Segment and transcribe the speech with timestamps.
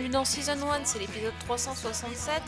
[0.00, 2.42] bienvenue dans Season 1, c'est l'épisode 367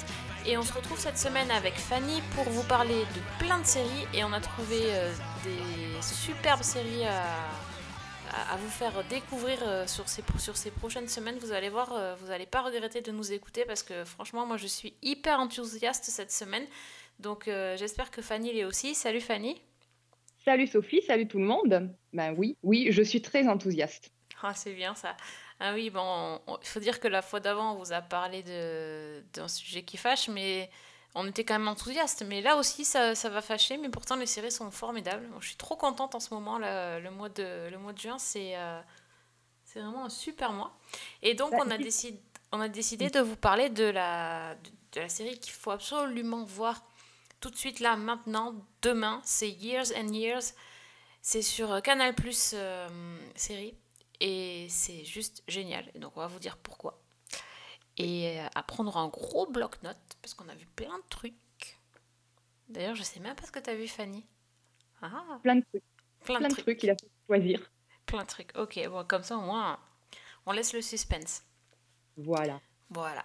[0.46, 4.06] et on se retrouve cette semaine avec Fanny pour vous parler de plein de séries
[4.14, 5.12] et on a trouvé euh,
[5.44, 11.36] des superbes séries à, vous faire découvrir euh, sur, ces, sur ces prochaines semaines.
[11.40, 14.56] Vous allez voir, euh, vous n'allez pas regretter de nous écouter parce que franchement moi
[14.56, 16.64] je suis hyper enthousiaste cette semaine.
[17.18, 18.94] Donc j'espère que Fanny l'est aussi.
[18.94, 19.60] Salut Fanny.
[20.42, 21.90] Salut Sophie, salut tout le monde.
[22.14, 24.10] Ben oui, oui, je suis très enthousiaste.
[24.42, 25.16] Ah, c'est bien ça.
[25.64, 28.42] Ah oui, bon, il faut dire que la fois d'avant, on vous a parlé
[29.32, 30.68] d'un sujet qui fâche, mais
[31.14, 32.24] on était quand même enthousiaste.
[32.26, 35.24] Mais là aussi, ça, ça va fâcher, mais pourtant, les séries sont formidables.
[35.38, 38.18] Je suis trop contente en ce moment, là, le, mois de, le mois de juin,
[38.18, 38.80] c'est euh,
[39.62, 40.76] c'est vraiment un super mois.
[41.22, 44.70] Et donc, Bah, on, a décidé, on a décidé de vous parler de la, de,
[44.94, 46.82] de la série qu'il faut absolument voir
[47.38, 49.20] tout de suite, là, maintenant, demain.
[49.22, 50.54] C'est Years and Years.
[51.20, 52.56] C'est sur euh, Canal Plus
[53.36, 53.76] série.
[54.24, 55.90] Et c'est juste génial.
[55.94, 57.02] Et donc on va vous dire pourquoi.
[57.96, 61.34] Et euh, à prendre un gros bloc-notes, parce qu'on a vu plein de trucs.
[62.68, 64.24] D'ailleurs, je sais même pas ce que tu as vu, Fanny.
[65.02, 65.82] Ah, Plein de trucs,
[66.24, 66.64] plein, plein de trucs.
[66.64, 67.70] trucs, il a fait choisir.
[68.06, 68.56] Plein de trucs.
[68.56, 69.78] Ok, bon, comme ça au moins,
[70.46, 71.42] on laisse le suspense.
[72.16, 72.60] Voilà.
[72.90, 73.24] Voilà.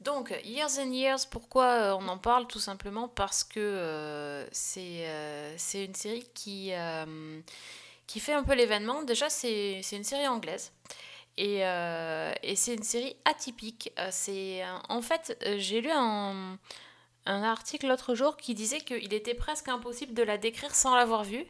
[0.00, 5.06] Donc, Years and Years, pourquoi euh, on en parle Tout simplement parce que euh, c'est
[5.06, 7.40] euh, une série qui, euh,
[8.06, 9.02] qui fait un peu l'événement.
[9.02, 10.72] Déjà, c'est une série anglaise.
[11.38, 13.90] Et, euh, et c'est une série atypique.
[13.98, 16.58] Euh, C'est un- En fait, euh, j'ai lu un,
[17.24, 21.24] un article l'autre jour qui disait qu'il était presque impossible de la décrire sans l'avoir
[21.24, 21.46] vue.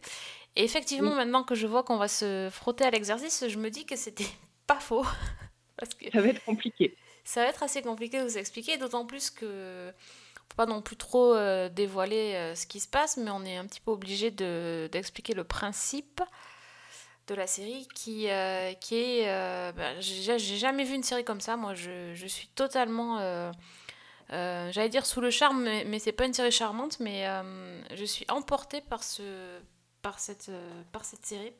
[0.55, 1.17] Et effectivement, Oui.
[1.17, 4.27] maintenant que je vois qu'on va se frotter à l'exercice, je me dis que c'était
[4.67, 5.05] pas faux.
[5.77, 6.97] Parce que Ça va être compliqué.
[7.25, 9.93] ça va être assez compliqué de vous expliquer, d'autant plus que
[10.55, 13.67] pas non plus trop euh, dévoiler euh, ce qui se passe, mais on est un
[13.67, 16.21] petit peu obligé de- d'expliquer le principe
[17.29, 19.25] de la série qui, euh, qui est...
[19.75, 23.19] ben, j'ai jamais vu une série comme ça, moi je, je suis totalement...
[24.31, 27.27] J'allais dire sous le charme, mais, mais c'est pas une série charmante, mais
[27.95, 29.23] je suis emportée par, ce,
[30.01, 30.51] par, cette,
[30.91, 31.53] par cette série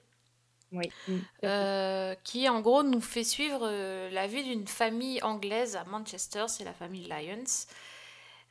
[0.73, 0.91] Oui.
[1.07, 1.19] Mm.
[1.45, 6.47] euh, qui en gros nous fait suivre euh, la vie d'une famille anglaise à Manchester,
[6.49, 7.45] c'est la famille Lyons,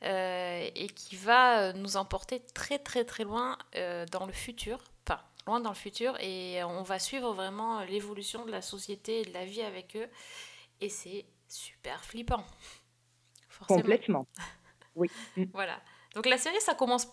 [0.04, 4.78] euh, et qui va euh, nous emporter très très très loin euh, dans le futur,
[5.06, 9.24] enfin loin dans le futur, et on va suivre vraiment l'évolution de la société et
[9.24, 10.08] de la vie avec eux,
[10.80, 12.44] et c'est super flippant.
[13.48, 13.80] Forcément.
[13.80, 14.26] Complètement.
[14.94, 15.10] Oui.
[15.38, 15.44] Mm.
[15.54, 15.80] Voilà.
[16.14, 17.08] Donc la série, ça commence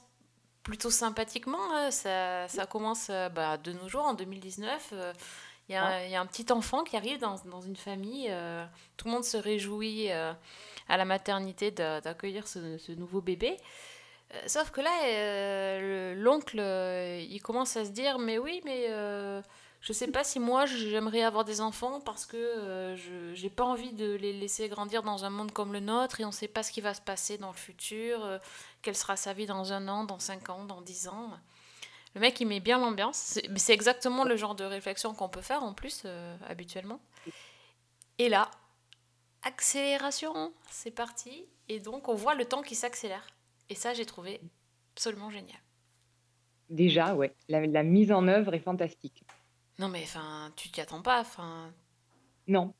[0.63, 1.73] plutôt sympathiquement.
[1.73, 1.91] hein.
[1.91, 4.89] Ça, ça commence bah, de nos jours, en 2019.
[4.91, 5.13] euh,
[5.69, 7.77] Il y, a un- il y a un petit enfant qui arrive dans, dans une
[7.77, 8.27] famille.
[8.29, 8.65] euh,
[8.97, 10.33] tout le monde se réjouit euh,
[10.89, 13.57] à la maternité d'a- d'accueillir ce, nouveau bébé.
[14.33, 18.61] Euh, sauf que là, euh, le- l'oncle, euh, il commence à se dire, mais oui,
[18.65, 19.41] mais euh,
[19.81, 23.93] je sais pas si moi j'aimerais avoir des enfants parce que je j'ai pas envie
[23.93, 26.71] de les laisser grandir dans un monde comme le nôtre et on sait pas ce
[26.71, 28.39] qui va se passer dans le futur,
[28.81, 31.29] quelle sera sa vie dans un an, dans cinq ans, dans dix ans.
[32.15, 33.15] Le mec, il met bien l'ambiance.
[33.55, 36.03] C'est- exactement le genre de réflexion qu'on peut faire en plus,
[36.49, 36.99] habituellement.
[38.17, 38.51] Et là,
[39.43, 41.45] accélération, c'est parti.
[41.69, 43.27] Et donc, on voit le temps qui s'accélère.
[43.69, 44.41] Et ça, j'ai trouvé
[44.95, 45.59] absolument génial.
[46.69, 47.35] Déjà, ouais.
[47.47, 49.23] La, la mise en œuvre est fantastique.
[49.79, 51.21] Non, mais enfin, tu t'y attends pas.
[51.21, 51.73] Enfin,
[52.47, 52.73] Non.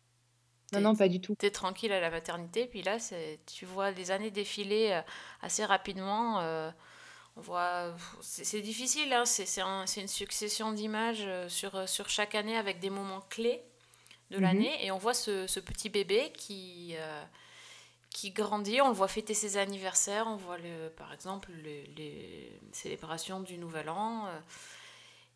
[0.74, 1.36] Non, non, pas du tout.
[1.38, 2.98] t'es tranquille à la maternité, puis là,
[3.46, 5.02] tu vois les années défiler euh,
[5.42, 6.40] assez rapidement.
[6.42, 6.72] euh,
[7.38, 12.10] on voit, c'est, difficile, hein, c'est, c'est, un- c'est une succession d'images sur, euh, sur
[12.10, 13.64] chaque année avec des moments clés
[14.32, 14.44] de Mhm.
[14.44, 17.24] l'année, et on voit ce, ce petit bébé qui, euh,
[18.12, 22.52] qui grandit, on le voit fêter ses anniversaires, on voit le, par exemple le- les
[22.72, 24.26] célébrations du Nouvel An.
[24.28, 24.40] euh,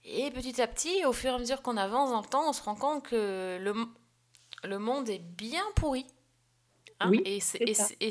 [0.06, 2.54] et petit à petit, au fur et à mesure qu'on avance dans le temps, on
[2.54, 3.74] se rend compte que le,
[4.64, 6.06] le monde est bien pourri.
[7.00, 7.40] hein, Oui, et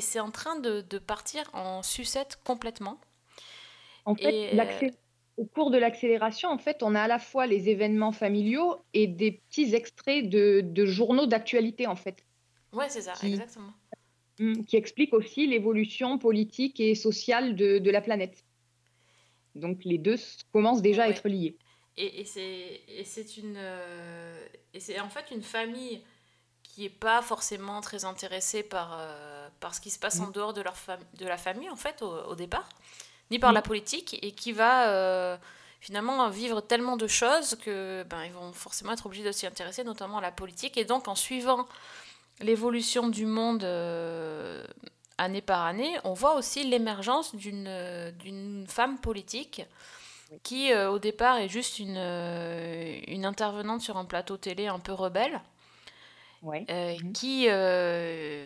[0.01, 2.99] c'est, en train de, de partir en sucette complètement.
[4.05, 4.93] En fait, Et, euh, l'accé-
[5.37, 9.07] au cours de l'accélération, en fait, on a à la fois les événements familiaux et
[9.07, 12.25] des petits extraits de, de journaux d'actualité, en fait,
[12.71, 13.73] Ouais, c'est ça, Qui- exactement.
[14.39, 18.43] mm, qui expliquent aussi l'évolution politique et sociale de, de la planète.
[19.55, 20.15] Donc, les deux
[20.51, 21.55] commencent déjà à être liés.
[21.95, 26.01] Et, et c'est et c'est une euh, et c'est en fait une famille
[26.63, 30.31] qui est pas forcément très intéressée par euh, par ce qui se passe en Mm.
[30.31, 32.67] dehors de leur fam- de la famille en fait au, au départ,
[33.31, 33.55] ni par Mm.
[33.55, 35.37] la politique et qui va euh,
[35.81, 39.83] finalement vivre tellement de choses que ben ils vont forcément être obligés de s'y intéresser,
[39.83, 41.65] notamment à la politique et donc en suivant
[42.39, 44.65] l'évolution du monde euh,
[45.17, 49.63] année par année, on voit aussi l'émergence d'une euh, d'une femme politique
[50.41, 51.95] qui, euh, au départ, est juste une,
[53.07, 55.39] une intervenante sur un plateau télé un peu rebelle,
[56.41, 56.65] Ouais.
[56.71, 57.13] euh, Mhm.
[57.13, 58.43] qui, euh,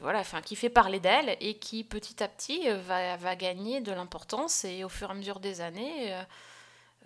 [0.00, 3.80] voilà, enfin, qui fait parler d'elle et qui, petit à petit, euh, va, va gagner
[3.80, 6.22] de l'importance et, au fur et à mesure des années, euh,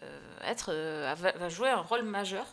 [0.02, 0.72] euh, être,
[1.14, 2.46] va, jouer un rôle majeur.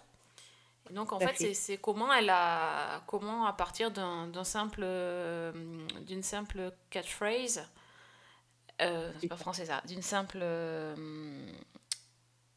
[0.90, 1.54] Et donc, en fait, fait.
[1.54, 4.86] c'est comment elle a, comment à partir d'un simple,
[6.06, 7.68] d'une simple catchphrase,
[8.82, 9.42] euh, c'est pas ça.
[9.42, 10.40] français ça, d'une simple,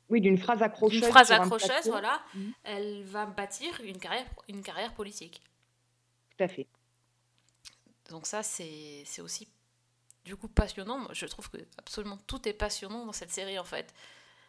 [0.09, 1.01] Oui, d'une phrase accrocheuse.
[1.01, 2.53] d'une phrase accrocheuse, voilà, Mhm.
[2.65, 5.43] elle va bâtir une carrière, une carrière politique.
[6.37, 6.67] Tout à fait.
[8.11, 9.49] Donc ça, c'est aussi
[10.25, 10.99] du coup passionnant.
[10.99, 13.95] Moi, je trouve que absolument tout est passionnant dans cette série en fait.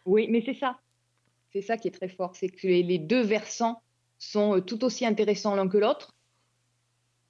[0.06, 0.80] Oui, mais c'est ça.
[1.54, 2.36] C'est ça qui est très fort.
[2.36, 3.82] C'est que les, deux versants
[4.18, 6.16] sont euh, tout aussi intéressants l'un que l'autre,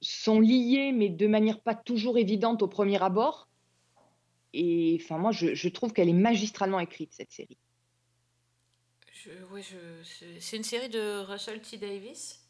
[0.00, 3.48] sont liés, mais de manière pas toujours évidente au premier abord.
[4.52, 7.58] Et enfin, moi, je, je trouve qu'elle est magistralement écrite, cette série.
[9.12, 12.42] Je, oui, je, c'est c'est une série de Russell T Davis,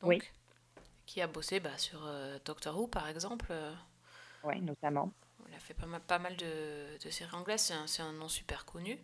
[0.00, 0.18] donc, Oui.
[1.06, 3.46] Qui a bossé bah, sur euh, Doctor Who par exemple.
[3.50, 3.72] Euh,
[4.44, 5.10] Ouais, notamment.
[5.48, 8.64] Il a fait pas mal, pas mal de, de séries anglaises, c'est un, nom super
[8.66, 8.98] connu.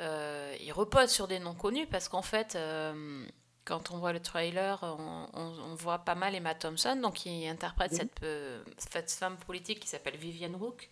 [0.00, 3.26] Euh, il repose sur des noms connus parce qu'en fait, euh,
[3.64, 7.48] quand on voit le trailer, on, on- on voit pas mal Emma Thompson, donc qui
[7.48, 7.96] interprète Oui.
[7.98, 10.90] cette, euh, cette femme politique qui s'appelle Vivienne Rook.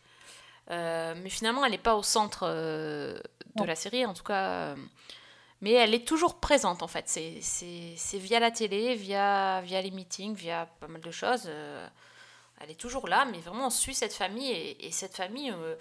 [0.70, 3.22] Mais finalement, elle n'est pas au centre de
[3.56, 3.64] Non.
[3.66, 4.74] la série, en tout cas.
[5.64, 7.08] Mais elle est toujours présente en fait.
[7.08, 11.44] C'est- via la télé, via, les meetings, via pas mal de choses.
[11.46, 11.88] euh,
[12.60, 15.50] elle est toujours là, mais vraiment on suit cette famille et, et cette famille.
[15.50, 15.74] euh,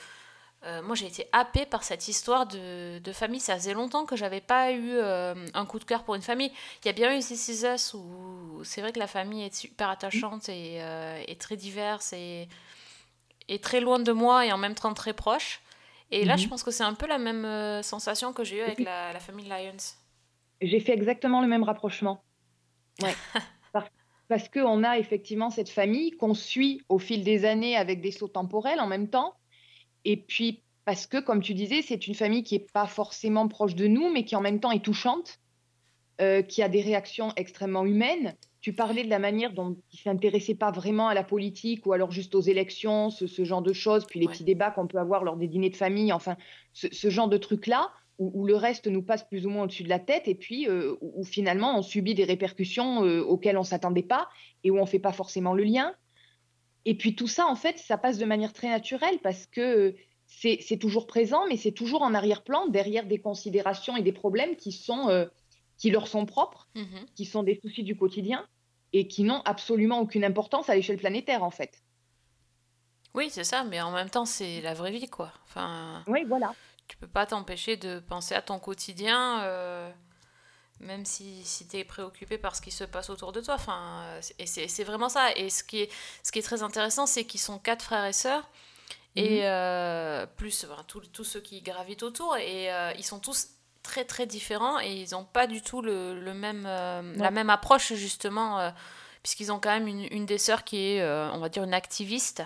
[0.65, 3.41] euh, moi j'ai été happée par cette histoire de, famille.
[3.41, 6.51] Ça faisait longtemps que j'avais pas eu un coup de cœur pour une famille.
[6.83, 9.53] Il y a bien eu This Is Us où c'est vrai que la famille est
[9.53, 10.81] super attachante et,
[11.39, 12.47] très diverse et
[13.61, 15.59] très loin de moi et en même temps très proche.
[16.15, 16.41] Et là, Mhm.
[16.41, 18.83] je pense que c'est un peu la même euh, sensation que j'ai eue avec Oui.
[18.85, 19.77] la, la famille Lyons.
[20.61, 22.23] J'ai fait exactement le même rapprochement.
[23.01, 23.15] Ouais.
[23.73, 23.89] Par-
[24.27, 28.27] Parce qu'on a effectivement cette famille qu'on suit au fil des années avec des sauts
[28.27, 29.33] temporels en même temps.
[30.05, 33.73] Et puis parce que, comme tu disais, c'est une famille qui n'est pas forcément proche
[33.73, 35.39] de nous, mais qui en même temps est touchante,
[36.21, 38.35] euh, qui a des réactions extrêmement humaines.
[38.63, 41.91] Tu parlais de la manière dont ils ne s'intéressaient pas vraiment à la politique ou
[41.91, 44.31] alors juste aux élections, ce, ce genre de choses, puis les Ouais.
[44.31, 46.37] petits débats qu'on peut avoir lors des dîners de famille, enfin,
[46.71, 49.83] ce, ce genre de trucs-là, où, où le reste nous passe plus ou moins au-dessus
[49.83, 53.57] de la tête, et puis euh, où, où finalement on subit des répercussions euh, auxquelles
[53.57, 54.29] on ne s'attendait pas
[54.63, 55.93] et où on ne fait pas forcément le lien.
[56.85, 59.91] Et puis tout ça, en fait, ça passe de manière très naturelle parce que euh,
[60.25, 64.71] c'est toujours présent, mais c'est toujours en arrière-plan, derrière des considérations et des problèmes qui,
[64.71, 65.25] sont, euh,
[65.77, 67.05] qui leur sont propres, Mhm.
[67.15, 68.45] qui sont des soucis du quotidien
[68.93, 71.81] et qui n'ont absolument aucune importance à l'échelle planétaire, en fait.
[73.15, 75.31] Oui, c'est ça, mais en même temps, c'est la vraie vie, quoi.
[75.45, 76.55] Enfin, Oui, voilà.
[76.87, 79.91] tu peux pas t'empêcher de penser à ton quotidien, euh,
[80.79, 83.53] même si, si tu es préoccupé par ce qui se passe autour de toi.
[83.55, 84.03] Enfin,
[84.39, 85.31] et c'est vraiment ça.
[85.35, 85.91] Et ce qui est,
[86.23, 88.47] ce qui est très intéressant, c'est qu'ils sont quatre frères et sœurs,
[89.15, 89.45] et Mhm.
[89.45, 93.49] euh, plus enfin, tous tous ceux qui gravitent autour, et euh, ils sont tous
[93.83, 97.49] très très différents, et ils n'ont pas du tout le, le même, euh, la même
[97.49, 98.71] approche, justement, euh,
[99.21, 101.73] puisqu'ils ont quand même une, une des sœurs qui est, euh, on va dire, une
[101.73, 102.43] activiste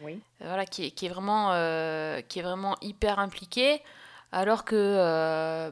[0.00, 0.20] Oui.
[0.40, 1.48] voilà, qui est, qui est vraiment,
[2.28, 3.82] qui est vraiment hyper impliqué,
[4.30, 5.70] alors que euh,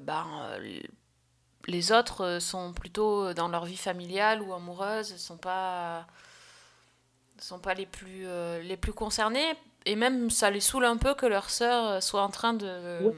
[1.66, 6.06] les autres sont plutôt dans leur vie familiale ou amoureuse, sont pas,
[7.38, 8.26] sont pas les plus,
[8.62, 9.54] les plus concernés.
[9.86, 13.00] Et même ça les saoule un peu que leur sœur euh, soit en train de,
[13.02, 13.14] Ouais.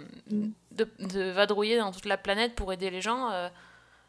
[0.70, 3.30] De, de vadrouiller dans toute la planète pour aider les gens.
[3.30, 3.48] euh,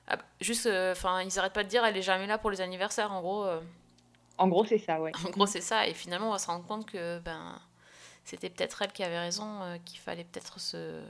[0.07, 3.11] ah, juste, enfin, ils arrêtent pas de dire elle est jamais là pour les anniversaires,
[3.11, 3.43] en gros.
[3.45, 3.59] euh.
[4.37, 5.11] En gros, c'est ça, ouais.
[5.25, 5.87] En gros, c'est ça.
[5.87, 7.59] Et finalement, on va se rendre compte que ben,
[8.25, 11.01] c'était peut-être elle qui avait raison, euh, qu'il fallait peut-être se,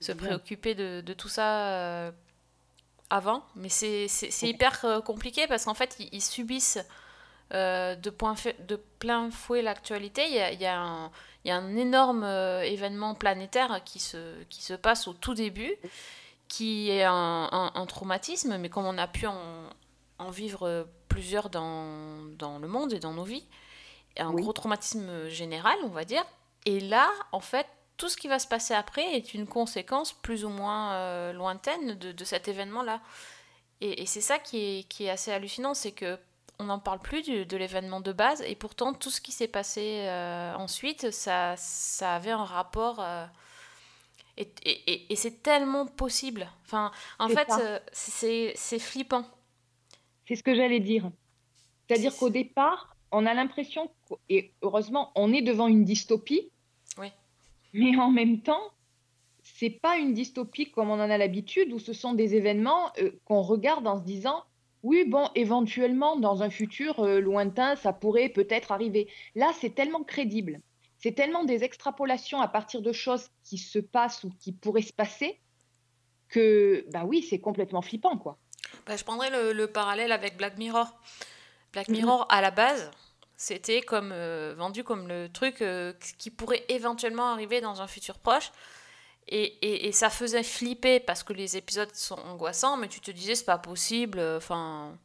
[0.00, 0.26] se Bien.
[0.26, 2.10] préoccuper de, de tout ça euh,
[3.10, 3.44] avant.
[3.56, 4.06] Mais c'est
[4.42, 6.78] hyper euh, compliqué parce qu'en fait, ils, ils subissent
[7.54, 10.26] euh, de, point fait- de plein fouet l'actualité.
[10.28, 11.10] Il y a, il y a un,
[11.44, 15.34] il y a un énorme euh, événement planétaire qui se, qui se passe au tout
[15.34, 15.74] début,
[16.48, 19.38] qui est un, un- un traumatisme, mais comme on a pu en,
[20.18, 23.46] en vivre plusieurs dans, dans le monde et dans nos vies,
[24.18, 24.42] un Oui.
[24.42, 26.24] gros traumatisme général, on va dire.
[26.66, 30.44] Et là, en fait, tout ce qui va se passer après est une conséquence plus
[30.44, 33.00] ou moins euh, lointaine de, de cet événement-là.
[33.80, 36.18] Et, et c'est ça qui est, qui est assez hallucinant, c'est que
[36.58, 39.48] on n'en parle plus du- de l'événement de base, et pourtant tout ce qui s'est
[39.48, 43.00] passé euh, ensuite, ça, ça avait un rapport.
[43.00, 43.24] euh,
[44.36, 46.48] et et- et- et c'est tellement possible.
[46.64, 49.24] Enfin, en fait, euh, c'est flippant.
[50.26, 51.10] C'est ce que j'allais dire.
[51.88, 53.90] C'est-à-dire C'est- qu'au départ, on a l'impression,
[54.28, 56.50] et heureusement, on est devant une dystopie,
[56.98, 57.10] Oui.
[57.72, 58.62] mais en même temps,
[59.42, 62.92] c'est pas une dystopie comme on en a l'habitude, où ce sont des événements
[63.24, 64.44] qu'on regarde en se disant,
[64.82, 69.08] oui, bon, éventuellement, dans un futur euh, lointain, ça pourrait peut-être arriver.
[69.34, 70.60] Là, c'est tellement crédible,
[70.98, 74.92] c'est tellement des extrapolations à partir de choses qui se passent ou qui pourraient se
[74.92, 75.40] passer,
[76.28, 78.38] que, bah oui, c'est complètement flippant, quoi.
[78.86, 80.86] Bah, je prendrais le, le parallèle avec Black Mirror.
[81.72, 81.96] Black Mhm.
[81.96, 82.90] Mirror, à la base,
[83.36, 88.18] c'était comme euh, vendu comme le truc euh, qui pourrait éventuellement arriver dans un futur
[88.18, 88.50] proche.
[89.30, 93.10] Et, et, et ça faisait flipper parce que les épisodes sont angoissants, mais tu te
[93.10, 94.18] disais c'est pas possible.
[94.18, 94.96] euh, Enfin.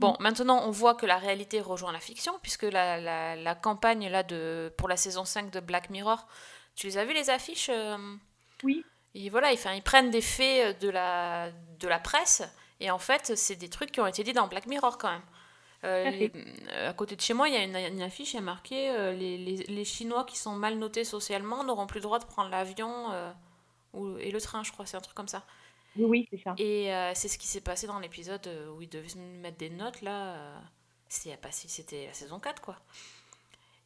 [0.00, 4.08] Bon, maintenant on voit que la réalité rejoint la fiction, puisque la, la, la campagne
[4.08, 6.26] là de, pour la saison 5 de Black Mirror,
[6.74, 7.96] tu les as vu les affiches euh,
[8.64, 8.84] Oui.
[9.14, 12.42] et voilà, ils, prennent des faits de la, de la presse
[12.80, 15.22] et en fait, c'est des trucs qui ont été dit dans Black Mirror quand même.
[15.84, 16.44] Euh, à les- fait.
[16.72, 18.42] euh, à côté de chez moi, il y a une, une affiche, il y a
[18.42, 22.18] marqué euh, les, les, les Chinois qui sont mal notés socialement n'auront plus le droit
[22.18, 23.30] de prendre l'avion euh,
[23.94, 25.44] ou, et le train, je crois, c'est un truc comme ça.
[25.96, 26.54] Oui, oui, c'est ça.
[26.58, 29.70] Et euh, c'est ce qui s'est passé dans l'épisode euh, où ils devaient mettre des
[29.70, 30.34] notes là.
[30.36, 30.58] euh,
[31.08, 32.76] c'était la saison 4 quoi.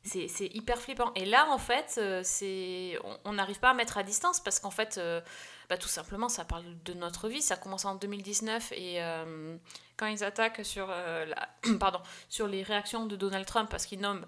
[0.04, 1.12] C'est hyper flippant.
[1.16, 4.70] Et là, en fait, c'est on- on n'arrive pas à mettre à distance parce qu'en
[4.70, 5.20] fait, euh,
[5.68, 7.42] bah, tout simplement, ça parle de notre vie.
[7.42, 9.56] Ça commence en 2019 et euh,
[9.98, 11.48] quand ils attaquent sur, euh, la...
[11.78, 12.00] Pardon,
[12.30, 14.24] sur les réactions de Donald Trump parce qu'il nomme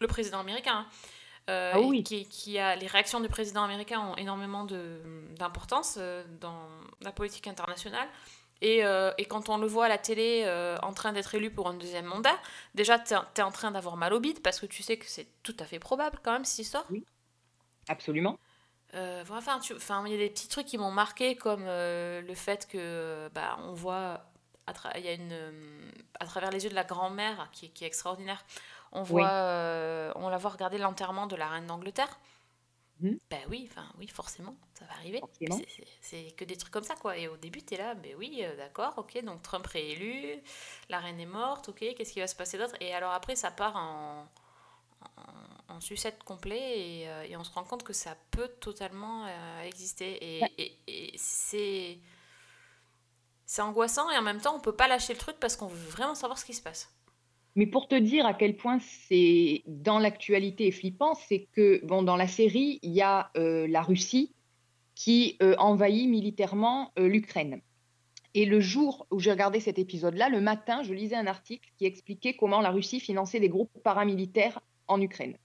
[0.00, 0.88] le président américain, hein,
[1.48, 2.02] euh, Ah et oui.
[2.02, 4.66] qui, qui a, les réactions du président américain ont énormément
[5.38, 6.68] d'importance euh, dans
[7.00, 8.08] la politique internationale.
[8.62, 11.50] Et, euh, et quand on le voit à la télé euh, en train d'être élu
[11.50, 12.36] pour un deuxième mandat,
[12.74, 15.28] déjà, tu es, en train d'avoir mal au bide parce que tu sais que c'est
[15.42, 16.84] tout à fait probable quand même cette histoire.
[17.88, 18.38] Absolument.
[18.94, 22.34] Euh, enfin, tu- enfin, il y a des petits trucs qui m'ont marqué comme le
[22.34, 24.24] fait que bah, on voit
[24.66, 25.38] à, y a une,
[26.18, 28.42] à travers les yeux de la grand-mère qui, qui est extraordinaire.
[28.92, 29.26] On voit, Oui.
[29.30, 32.18] euh, on la voit regarder l'enterrement de la reine d'Angleterre.
[33.28, 35.20] Ben oui, enfin oui, forcément, ça va arriver.
[36.00, 37.18] C'est- que des trucs comme ça quoi.
[37.18, 40.42] Et au début, tu es là, ben oui, euh, d'accord, ok, donc Trump réélu,
[40.88, 42.74] la reine est morte, ok, qu'est-ce qui va se passer d'autre?
[42.80, 44.26] Et alors après, ça part en,
[45.68, 49.26] en, en sucette complet et, euh, et on se rend compte que ça peut totalement
[49.26, 50.38] euh, exister.
[50.38, 50.52] Et, Ouais.
[50.56, 51.98] et- et c'est.
[53.44, 55.88] C'est angoissant et en même temps on peut pas lâcher le truc parce qu'on veut
[55.90, 56.90] vraiment savoir ce qui se passe.
[57.56, 62.02] Mais pour te dire à quel point c'est dans l'actualité et flippant, c'est que bon,
[62.02, 64.34] dans la série, il y a euh, la Russie
[64.94, 67.62] qui euh, envahit militairement euh, l'Ukraine.
[68.34, 71.86] Et le jour où j'ai regardé cet épisode-là, le matin, je lisais un article qui
[71.86, 75.38] expliquait comment la Russie finançait des groupes paramilitaires en Ukraine.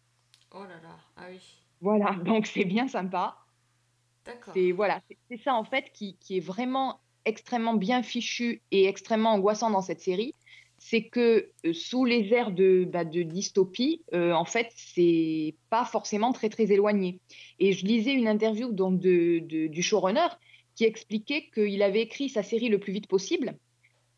[0.53, 1.39] Oh là là, ah oui,
[1.79, 3.37] Voilà, donc c'est bien sympa.
[4.25, 4.53] d'accord.
[4.53, 8.87] C'est voilà, c'est c'est ça en fait qui, qui est vraiment extrêmement bien fichu et
[8.87, 10.35] extrêmement angoissant dans cette série.
[10.83, 15.85] C'est que euh, sous les airs de, bah, de dystopie, euh, en fait, c'est pas
[15.85, 17.19] forcément très très éloigné.
[17.59, 20.27] Et je lisais une interview donc de, de- du showrunner
[20.75, 23.57] qui expliquait qu'il avait écrit sa série le plus vite possible,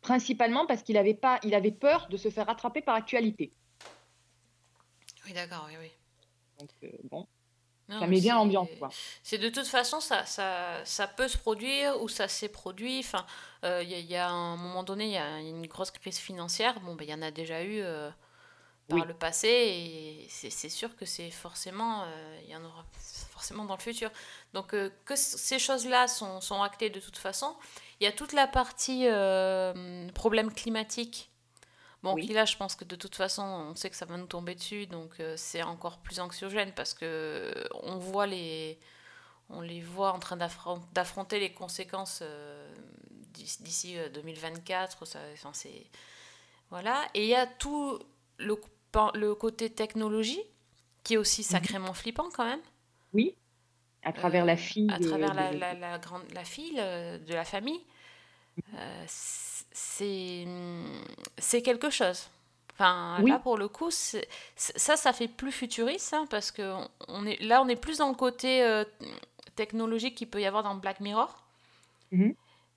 [0.00, 3.52] principalement parce qu'il avait pas, il avait peur de se faire rattraper par l'actualité.
[5.26, 5.90] Oui, d'accord, oui, oui.
[6.58, 7.26] Donc euh, bon,
[7.88, 8.68] Non, ça met bien c'est- l'ambiance.
[9.22, 13.00] C'est de toute façon, ça, ça, ça peut se produire ou ça s'est produit.
[13.00, 13.26] Enfin,
[13.64, 15.90] euh, il y, a- il y a un moment donné, il y a une grosse
[15.90, 16.80] crise financière.
[16.80, 18.10] Bon, ben, il y en a déjà eu euh,
[18.88, 19.04] par Oui.
[19.06, 22.84] le passé et c'est sûr que c'est forcément, euh, il y en aura
[23.30, 24.10] forcément dans le futur.
[24.54, 27.54] Donc, euh, que ces choses-là sont, sont actées de toute façon.
[28.00, 31.30] Il y a toute la partie euh, problème climatique.
[32.04, 32.26] Bon, Oui.
[32.28, 34.86] là, je pense que de toute façon, on sait que ça va nous tomber dessus,
[34.86, 38.78] donc euh, c'est encore plus anxiogène parce que euh, on voit les,
[39.48, 42.70] on les voit en train d'affron- d'affronter les conséquences euh,
[43.32, 45.06] d'ici d'ici, euh, 2024.
[45.06, 45.86] Ça, enfin, c'est
[46.70, 46.96] voilà.
[47.14, 47.98] Et il y a tout
[48.38, 48.54] le,
[49.14, 50.42] le côté technologie
[51.04, 51.46] qui est aussi Mhm.
[51.46, 52.62] sacrément flippant quand même.
[53.14, 53.34] Oui,
[54.02, 54.90] à travers la fille.
[54.92, 57.80] à travers de- la, la, la grande la fille de la famille
[58.74, 59.04] euh,
[59.74, 60.46] c'est
[61.38, 62.30] c'est quelque chose
[62.72, 63.30] enfin Oui.
[63.30, 64.20] là pour le coup ça
[64.96, 66.74] ça fait plus futuriste hein, parce que
[67.08, 68.84] on- est là on est plus dans le côté euh,
[69.56, 71.44] technologique qu'il peut y avoir dans Black Mirror
[72.10, 72.34] Mhm.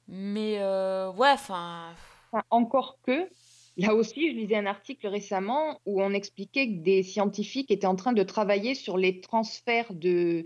[0.07, 1.93] mais euh, ouais enfin
[2.31, 3.29] Enfin, encore que,
[3.77, 7.95] là aussi, je lisais un article récemment où on expliquait que des scientifiques étaient en
[7.95, 10.43] train de travailler sur les transferts de,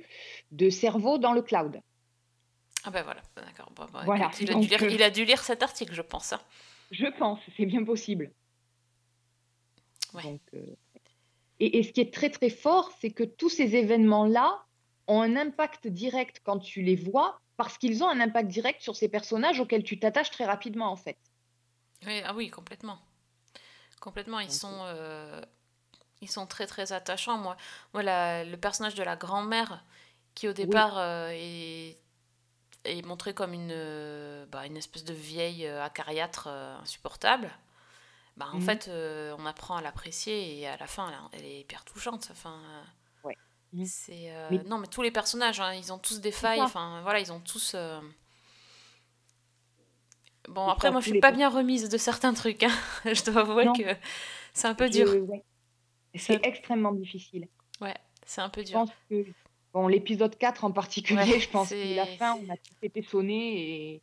[0.52, 1.82] de cerveau dans le cloud.
[2.84, 5.42] Ah ben voilà d'accord Bon, Voilà, il, a dû lire, euh, il a dû lire
[5.44, 6.42] cet article je pense hein.
[6.92, 8.32] Je pense, c'est bien possible.
[10.14, 10.24] Ouais.
[10.24, 10.76] Donc, euh,
[11.62, 14.66] et, et ce qui est très très fort, c'est que tous ces événements-là
[15.08, 18.96] ont un impact direct quand tu les vois, parce qu'ils ont un impact direct sur
[18.96, 21.18] ces personnages auxquels tu t'attaches très rapidement en fait.
[22.06, 23.00] Oui, ah oui complètement
[24.02, 25.42] complètement ils Donc, sont euh,
[26.22, 27.38] ils sont très très attachants.
[27.38, 27.56] Moi,
[27.94, 29.86] moi la- le personnage de la grand-mère,
[30.36, 31.98] qui au départ euh, est,
[32.86, 37.50] est montré comme une, euh, bah, une espèce de vieille euh, acariâtre euh, insupportable,
[38.38, 38.62] bah, en Mhm.
[38.62, 42.30] fait, euh, on apprend à l'apprécier et à la fin, elle, elle est hyper touchante.
[42.32, 42.60] Enfin,
[43.24, 43.38] Ouais.
[43.86, 46.62] C'est, euh, Mais- Non, mais tous les personnages, hein, ils ont tous des failles.
[46.62, 47.74] Enfin, voilà, ils ont tous.
[47.76, 48.02] euh,
[50.50, 52.64] Bon, après, moi, je suis pas bien remise de certains trucs.
[52.64, 52.72] hein.
[53.06, 53.74] Je dois avouer Non.
[53.74, 53.84] que
[54.54, 55.30] c'est un peu Je- dur.
[55.30, 55.44] ouais.
[56.16, 57.48] C'est- extrêmement difficile.
[57.80, 57.96] Ouais,
[58.26, 58.74] c'est un peu Je dur.
[58.80, 59.26] pense que
[59.74, 62.74] bon, l'épisode 4 en particulier, Ouais, je pense c'est- que la fin, on a tout
[62.82, 64.02] été sonné et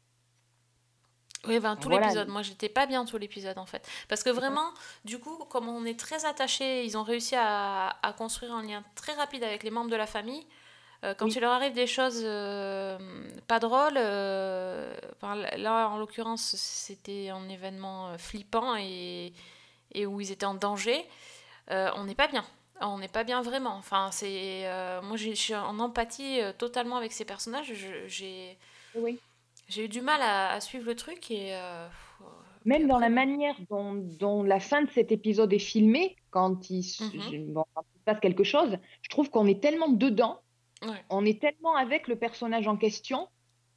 [1.46, 2.06] Oui, ben, tout Voilà.
[2.06, 2.28] l'épisode.
[2.28, 3.86] Moi, j'étais pas bien tout l'épisode, en fait.
[4.08, 4.70] Parce que vraiment,
[5.04, 8.82] du coup, comme on est très attachés, ils ont réussi à, à construire un lien
[8.96, 10.44] très rapide avec les membres de la famille.
[11.04, 11.32] Euh, quand Oui.
[11.36, 12.98] il leur arrive des choses euh,
[13.46, 14.92] pas drôles, euh,
[15.56, 19.32] là, en l'occurrence, c'était un événement flippant et,
[19.92, 21.06] et où ils étaient en danger,
[21.70, 22.44] on n'est pas bien.
[22.80, 23.74] On n'est pas bien vraiment.
[23.76, 27.72] Enfin, c'est euh, moi, je suis en empathie euh, totalement avec ces personnages.
[28.06, 28.56] J'ai
[28.94, 29.18] oui.
[29.68, 31.54] j'ai eu du mal à, à suivre le truc et.
[31.54, 31.88] euh,
[32.64, 36.82] Même dans la manière dont, dont la fin de cet épisode est filmée, quand il,
[36.82, 37.22] se- Mhm.
[37.32, 40.40] je- bon, quand il se passe quelque chose, je trouve qu'on est tellement dedans,
[40.82, 41.02] Ouais.
[41.10, 43.28] on est tellement avec le personnage en question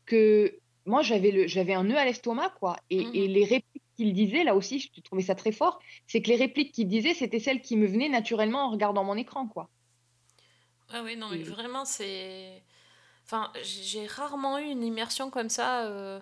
[0.05, 2.75] que moi j'avais le j'avais un nœud à l'estomac quoi.
[2.89, 3.11] Et, Mhm.
[3.15, 6.35] et les répliques qu'il disait là aussi, je trouvais ça très fort, c'est que les
[6.37, 9.69] répliques qu'il disait, c'était celles qui me venaient naturellement en regardant mon écran quoi.
[10.89, 12.63] Ah oui, non, mais vraiment, c'est.
[13.25, 16.21] Enfin, j'ai rarement eu une immersion comme ça euh,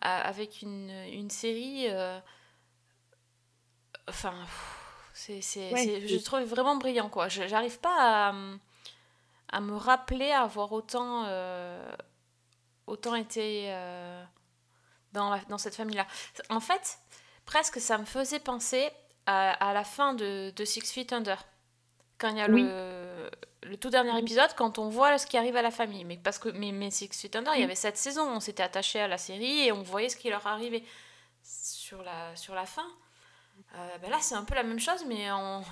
[0.00, 1.88] avec une, une série.
[1.90, 2.20] euh,
[4.08, 4.34] Enfin,
[5.12, 7.28] c'est, c'est, Ouais, je trouve vraiment brillant, quoi.
[7.28, 8.34] J'arrive pas à,
[9.48, 11.90] à me rappeler avoir autant, euh,
[12.86, 13.72] autant été
[15.16, 16.06] dans, la- dans cette famille-là.
[16.50, 16.98] En fait,
[17.44, 18.90] presque, ça me faisait penser
[19.26, 21.42] à, à la fin de, de Six Feet Under.
[22.18, 22.62] Quand il y a Oui.
[22.62, 23.30] le,
[23.64, 26.04] le tout dernier épisode, quand on voit ce qui arrive à la famille.
[26.04, 28.62] Mais parce que mais, mais Six Feet Under, il y avait cette saison, on s'était
[28.62, 30.84] attaché à la série et on voyait ce qui leur arrivait
[31.42, 32.86] sur la, sur la fin.
[33.74, 35.62] Euh, ben là, c'est un peu la même chose, mais en,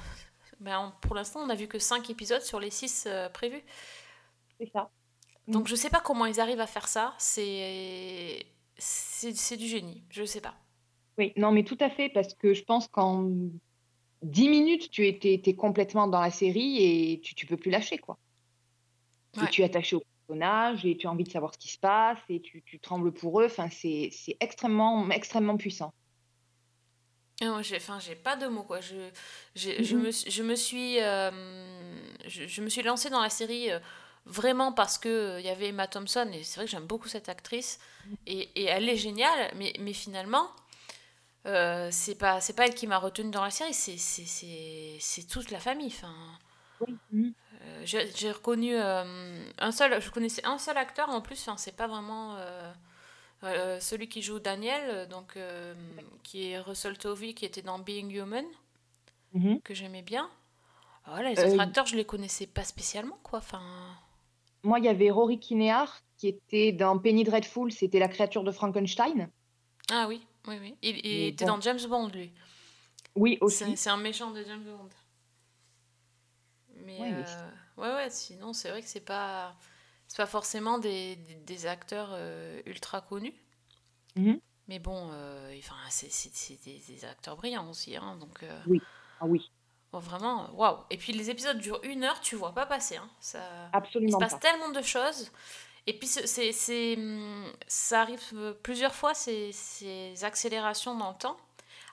[0.60, 3.62] ben en- pour l'instant, on n'a vu que 5 épisodes sur les 6 prévus.
[4.60, 4.90] C'est ça.
[5.46, 5.68] Donc Mm.
[5.68, 7.14] je sais pas comment ils arrivent à faire ça.
[7.18, 8.46] C'est
[9.32, 10.02] c'est du génie.
[10.10, 10.54] Je sais pas.
[11.18, 13.30] Oui, non, mais tout à fait, parce que je pense qu'en
[14.22, 16.82] 10 minutes, tu étais, complètement dans la série
[17.12, 18.18] et tu, tu peux plus lâcher, quoi.
[19.36, 19.44] Ouais.
[19.44, 21.78] Et tu es attaché au personnage et tu as envie de savoir ce qui se
[21.78, 23.46] passe et tu, tu trembles pour eux.
[23.46, 24.10] Enfin, c'est,
[24.40, 25.92] extrêmement, extrêmement puissant.
[27.42, 28.80] Ah, j'ai, enfin, j'ai pas de mots quoi.
[28.80, 28.94] Je,
[29.56, 31.30] j'ai- je me, suis- je me suis, euh,
[32.26, 33.80] je, je me suis lancée dans la série euh,
[34.26, 37.08] vraiment parce que euh, il y avait Emma Thompson et c'est vrai que j'aime beaucoup
[37.08, 37.78] cette actrice
[38.26, 39.52] et, et elle est géniale.
[39.56, 40.48] Mais, mais finalement,
[41.46, 43.74] euh, c'est pas, c'est pas elle qui m'a retenue dans la série.
[43.74, 45.88] C'est, toute la famille.
[45.88, 46.14] Enfin,
[46.80, 47.34] Oui.
[47.62, 51.40] Euh, j'ai, reconnu euh, un seul, je connaissais un seul acteur en plus.
[51.40, 52.36] Enfin, c'est pas vraiment.
[53.42, 55.38] celui qui joue Daniel, donc
[56.22, 58.44] qui est Russell Tovey, qui était dans Being Human,
[59.34, 59.60] Mhm.
[59.62, 60.30] que j'aimais bien.
[61.06, 63.40] Voilà, les autres acteurs, je les connaissais pas spécialement, quoi.
[63.40, 63.62] Enfin,
[64.64, 68.50] Moi, il y avait Rory Kinnear qui était dans Penny Dreadful, c'était la créature de
[68.50, 69.30] Frankenstein.
[69.90, 70.74] ah oui, oui, oui.
[70.82, 71.56] Il, était bon.
[71.56, 72.32] dans James Bond, lui.
[73.14, 73.76] Oui, aussi.
[73.76, 74.88] c'est un méchant de James Bond.
[76.86, 79.54] Mais, Ouais, mais euh, ouais, ouais, sinon, c'est vrai que c'est pas,
[80.08, 83.34] c'est pas forcément des, des, des acteurs euh, ultra connus.
[84.16, 84.40] Mhm.
[84.68, 88.42] Mais bon, euh, enfin, c'est des, des acteurs brillants aussi, hein, donc.
[88.42, 88.62] euh,
[89.20, 89.50] Ah oui,
[89.94, 90.78] Bon, vraiment, waouh.
[90.90, 92.96] Et puis les épisodes durent une heure, tu vois pas passer.
[92.96, 93.08] Hein.
[93.20, 93.38] Ça...
[94.00, 94.38] Il se passe pas.
[94.40, 95.30] tellement de choses.
[95.86, 101.16] Et puis c'est, c'est, hum, ça arrive euh, plusieurs fois, ces, ces accélérations dans le
[101.16, 101.36] temps.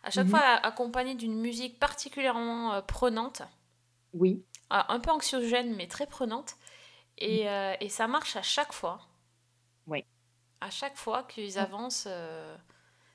[0.01, 0.31] À chaque Mhm.
[0.31, 3.43] fois accompagnées d'une musique particulièrement euh, prenante,
[4.13, 6.55] Oui, Ah, un peu anxiogène, mais très prenante.
[7.19, 8.99] Et, euh, et ça marche à chaque fois.
[9.85, 9.93] Mhm.
[9.93, 10.05] Oui.
[10.61, 11.57] À chaque fois qu'ils Ouais.
[11.59, 12.57] avancent, euh,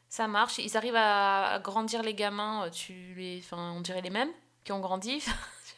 [0.08, 0.58] ça marche.
[0.58, 4.32] Ils arrivent à, grandir les gamins, euh, tu les, enfin, on dirait les mêmes
[4.66, 5.24] qui ont grandi.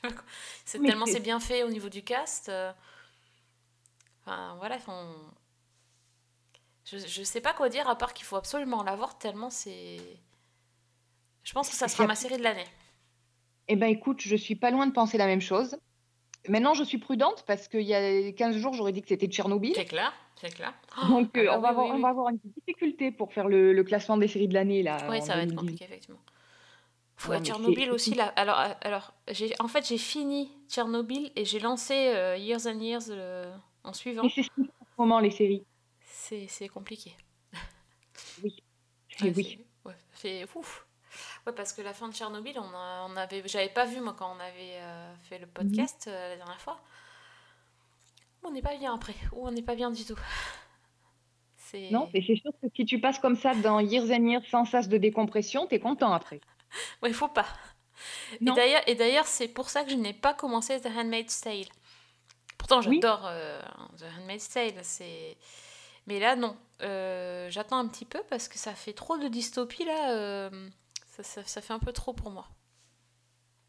[0.64, 2.48] c'est tellement c'est- bien fait au niveau du cast.
[2.48, 2.72] euh.
[4.22, 5.14] Enfin, voilà, on...
[6.84, 9.98] je, je sais pas quoi dire à part qu'il faut absolument l'avoir tellement c'est.
[11.44, 12.66] Je pense que ça sera ma série de l'année.
[13.68, 15.76] Eh ben écoute, je suis pas loin de penser la même chose.
[16.48, 19.74] Maintenant, je suis prudente parce qu'il y a 15 jours, j'aurais dit que c'était Tchernobyl.
[19.74, 20.72] C'est clair, c'est clair.
[21.08, 23.72] Donc, euh, on, va oui, avoir, oui, on va avoir une difficulté pour faire le,
[23.74, 24.82] le classement des séries de l'année.
[24.82, 24.96] là.
[25.10, 25.56] Oui, ça va être 2018.
[25.56, 26.20] compliqué, effectivement.
[27.24, 28.26] Non, mais Tchernobyl aussi, là.
[28.36, 32.78] Alors, euh, alors j'ai, en fait, j'ai fini Tchernobyl et j'ai lancé euh, Years and
[32.78, 33.52] Years euh,
[33.84, 34.22] en suivant.
[34.22, 34.48] Mais c'est
[34.98, 35.64] moment, les séries.
[36.00, 37.16] C'est, compliqué.
[38.42, 38.62] Oui.
[39.20, 39.58] Ouais, oui.
[39.84, 40.86] ouais, ouf.
[41.46, 44.14] Ouais, parce que la fin de Tchernobyl, on, a, on avait, j'avais pas vu moi
[44.16, 46.80] quand on avait euh, fait le podcast euh, la dernière fois.
[48.44, 50.18] On n'est pas bien après, ou on n'est pas bien du tout.
[51.90, 54.64] Non, et c'est sûr que si tu passes comme ça dans Years and Years sans
[54.64, 56.40] sas de décompression, t'es content après.
[57.02, 57.46] Ouais, il faut pas.
[58.40, 58.54] Et Non.
[58.54, 61.66] d'ailleurs, et d'ailleurs, c'est pour ça que je n'ai pas commencé The Handmaid's Tale.
[62.58, 62.96] Pourtant, Oui.
[63.02, 63.60] j'adore euh,
[63.98, 65.36] The Handmaid's Tale, c'est...
[66.06, 66.56] Mais là, non.
[66.82, 70.12] Euh, j'attends un petit peu parce que ça fait trop de dystopie, là.
[70.14, 70.68] euh,
[71.08, 72.48] ça, ça- ça fait un peu trop pour moi.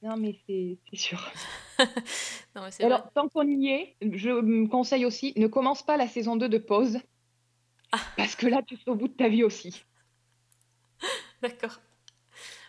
[0.02, 1.32] Non, mais c'est sûr.
[2.56, 3.10] Non, mais c'est Alors, vrai.
[3.14, 6.58] tant qu'on y est, je me conseille aussi, ne commence pas la saison 2 de
[6.58, 7.00] Pause.
[7.92, 8.00] Ah.
[8.18, 9.84] Parce que là, tu seras au bout de ta vie aussi.
[11.42, 11.80] D'accord.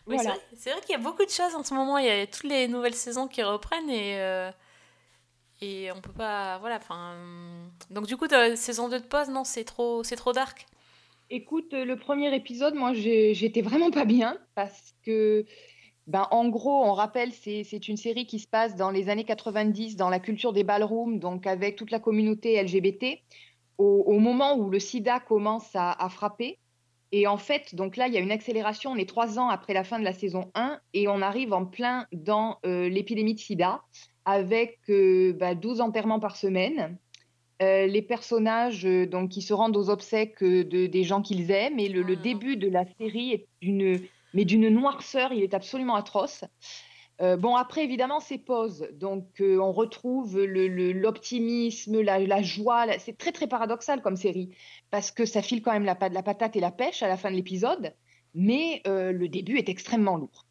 [0.06, 0.36] Oui, Voilà.
[0.56, 1.98] c'est vrai, qu'il y a beaucoup de choses en ce moment.
[1.98, 4.50] Il y a toutes les nouvelles saisons qui reprennent et, euh,
[5.60, 6.58] et on peut pas.
[6.58, 7.14] Voilà, enfin.
[7.14, 10.66] hum, Donc, du coup, saison 2 de pause, non, c'est trop, trop dark.
[11.30, 15.44] Écoute, le premier épisode, moi, j'étais vraiment pas bien parce que,
[16.06, 19.24] ben, en gros, on rappelle, c'est c'est une série qui se passe dans les années
[19.24, 23.22] 90, dans la culture des ballrooms, donc avec toute la communauté LGBT,
[23.78, 26.58] au, au moment où le sida commence à, à frapper.
[27.12, 28.92] Et en fait, donc là, il y a une accélération.
[28.92, 31.66] On est trois ans après la fin de la saison 1 et on arrive en
[31.66, 33.82] plein dans euh, l'épidémie de sida
[34.24, 36.96] avec euh, bah, 12 enterrements par semaine.
[37.62, 41.78] Euh, les personnages euh, donc, qui se rendent aux obsèques de, des gens qu'ils aiment.
[41.78, 42.20] Et le, le là.
[42.20, 44.00] début de la série est d'une,
[44.32, 46.44] mais d'une noirceur, il est absolument atroce.
[47.20, 48.88] Euh, bon, après, évidemment, c'est pause.
[48.92, 52.86] Donc, euh, on retrouve le- le- l'optimisme, la, la joie.
[52.86, 54.56] la- C'est très, très paradoxal comme série
[54.90, 57.16] parce que ça file quand même la, pa- la patate et la pêche à la
[57.18, 57.94] fin de l'épisode.
[58.34, 60.46] Mais euh, le début est extrêmement lourd.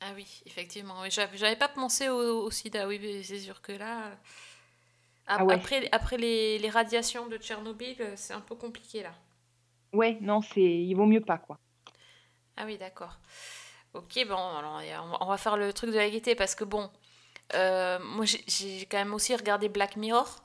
[0.00, 0.94] Ah oui, effectivement.
[1.10, 2.86] J'avais, pas pensé au, au sida.
[2.86, 4.16] Oui, mais c'est sûr que là.
[5.26, 5.54] Ah ouais.
[5.54, 9.12] Après, après les, les radiations de Tchernobyl, c'est un peu compliqué là.
[9.92, 11.58] Ouais, non, c'est, il vaut mieux pas, quoi.
[12.56, 13.18] Ah oui, d'accord.
[13.94, 14.82] Ok, bon, alors
[15.20, 16.90] on va- faire le truc de la gaieté parce que bon,
[17.54, 20.42] euh, moi j'ai, quand même aussi regardé Black Mirror.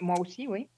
[0.00, 0.68] Moi aussi, oui.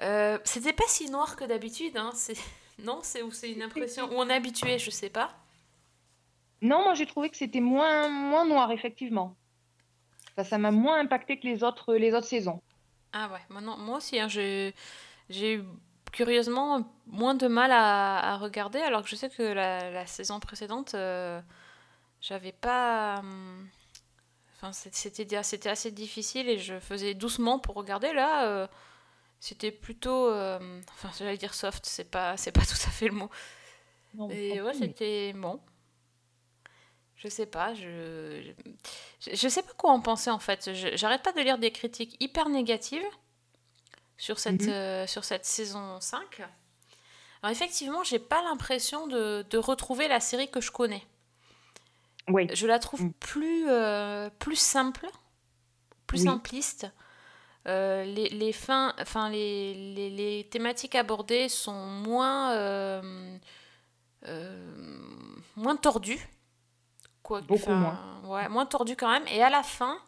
[0.00, 2.12] Euh, c'était pas si noir que d'habitude, hein.
[2.78, 5.34] Non, c'est ou c'est une impression où on est habitué, je sais pas.
[6.60, 9.36] Non, moi j'ai trouvé que c'était moins, moins noir, effectivement.
[10.32, 12.60] Enfin, ça m'a moins impacté que les autres, les autres saisons.
[13.12, 14.74] Ah ouais, moi, non, moi aussi, hein, j'ai
[15.30, 15.64] eu
[16.16, 20.40] curieusement moins de mal à, à regarder, alors que je sais que la, la saison
[20.40, 21.40] précédente, euh,
[22.20, 23.18] j'avais pas.
[23.20, 23.68] hum,
[24.56, 28.12] Enfin, c'était, assez difficile et je faisais doucement pour regarder.
[28.14, 28.66] Là, euh,
[29.40, 30.28] c'était plutôt.
[30.30, 33.30] euh, enfin, j'allais dire soft, c'est pas, c'est pas tout à fait le mot.
[34.14, 35.60] Non, Et ouais, c'était bon.
[37.16, 38.42] Je sais pas, je...
[39.20, 40.70] je je sais pas quoi en penser en fait.
[40.96, 43.04] J'arrête pas de lire des critiques hyper négatives
[44.18, 44.70] sur cette, Mhm.
[44.70, 46.40] euh, sur cette saison 5.
[47.42, 51.02] Alors effectivement, j'ai pas l'impression de, de retrouver la série que je connais.
[52.28, 53.12] Oui, Je la trouve Mm.
[53.14, 55.06] plus, euh, plus simple,
[56.06, 56.24] plus Oui.
[56.24, 56.86] simpliste.
[57.68, 62.52] Euh, les, les fins, enfin les, les, les thématiques abordées sont moins,
[65.56, 66.26] moins tordues.
[67.22, 69.26] Quoi, Beaucoup enfin, Ouais, moins tordues quand même.
[69.28, 69.98] Et à la fin,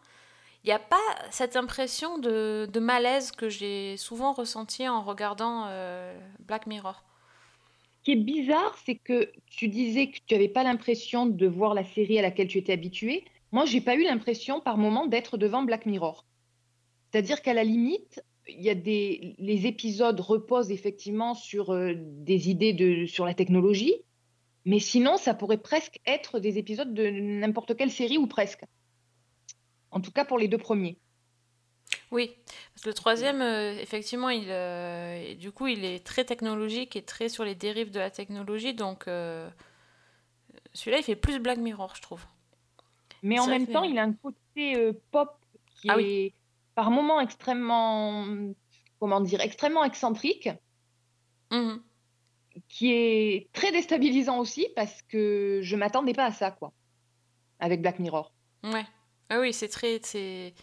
[0.63, 0.97] il n'y a pas
[1.31, 7.03] cette impression de, malaise que j'ai souvent ressenti en regardant euh, Black Mirror.
[7.99, 11.73] Ce qui est bizarre, c'est que tu disais que tu n'avais pas l'impression de voir
[11.73, 13.25] la série à laquelle tu étais habitué.
[13.51, 16.25] Moi, j'ai pas eu l'impression par moment d'être devant Black Mirror.
[17.11, 22.73] C'est-à-dire qu'à la limite, y a des, les épisodes reposent effectivement sur euh, des idées
[22.73, 23.95] de, sur la technologie,
[24.65, 28.63] mais sinon, ça pourrait presque être des épisodes de n'importe quelle série ou presque.
[29.91, 30.97] En tout cas pour les deux premiers.
[32.11, 32.35] Oui,
[32.73, 37.03] parce que le troisième, euh, effectivement, il, euh, du coup, il est très technologique et
[37.03, 38.73] très sur les dérives de la technologie.
[38.73, 39.49] Donc, euh,
[40.73, 42.23] celui-là, il fait plus Black Mirror, je trouve.
[43.21, 45.35] Mais en même temps, il a un côté pop
[45.81, 46.03] qui Ah oui.
[46.05, 46.33] est
[46.75, 48.25] par moments extrêmement,
[48.99, 50.49] comment dire, extrêmement excentrique,
[51.51, 51.81] Mhm.
[52.69, 56.71] qui est très déstabilisant aussi parce que je m'attendais pas à ça, quoi,
[57.59, 58.31] avec Black Mirror.
[58.63, 58.85] Ouais.
[59.29, 59.99] Ah oui, c'est très.
[60.03, 60.53] c'est-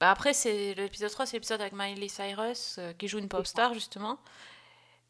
[0.00, 3.46] Bah après, c'est l'épisode 3, c'est l'épisode avec Miley Cyrus euh, qui joue une pop
[3.46, 4.18] star, justement.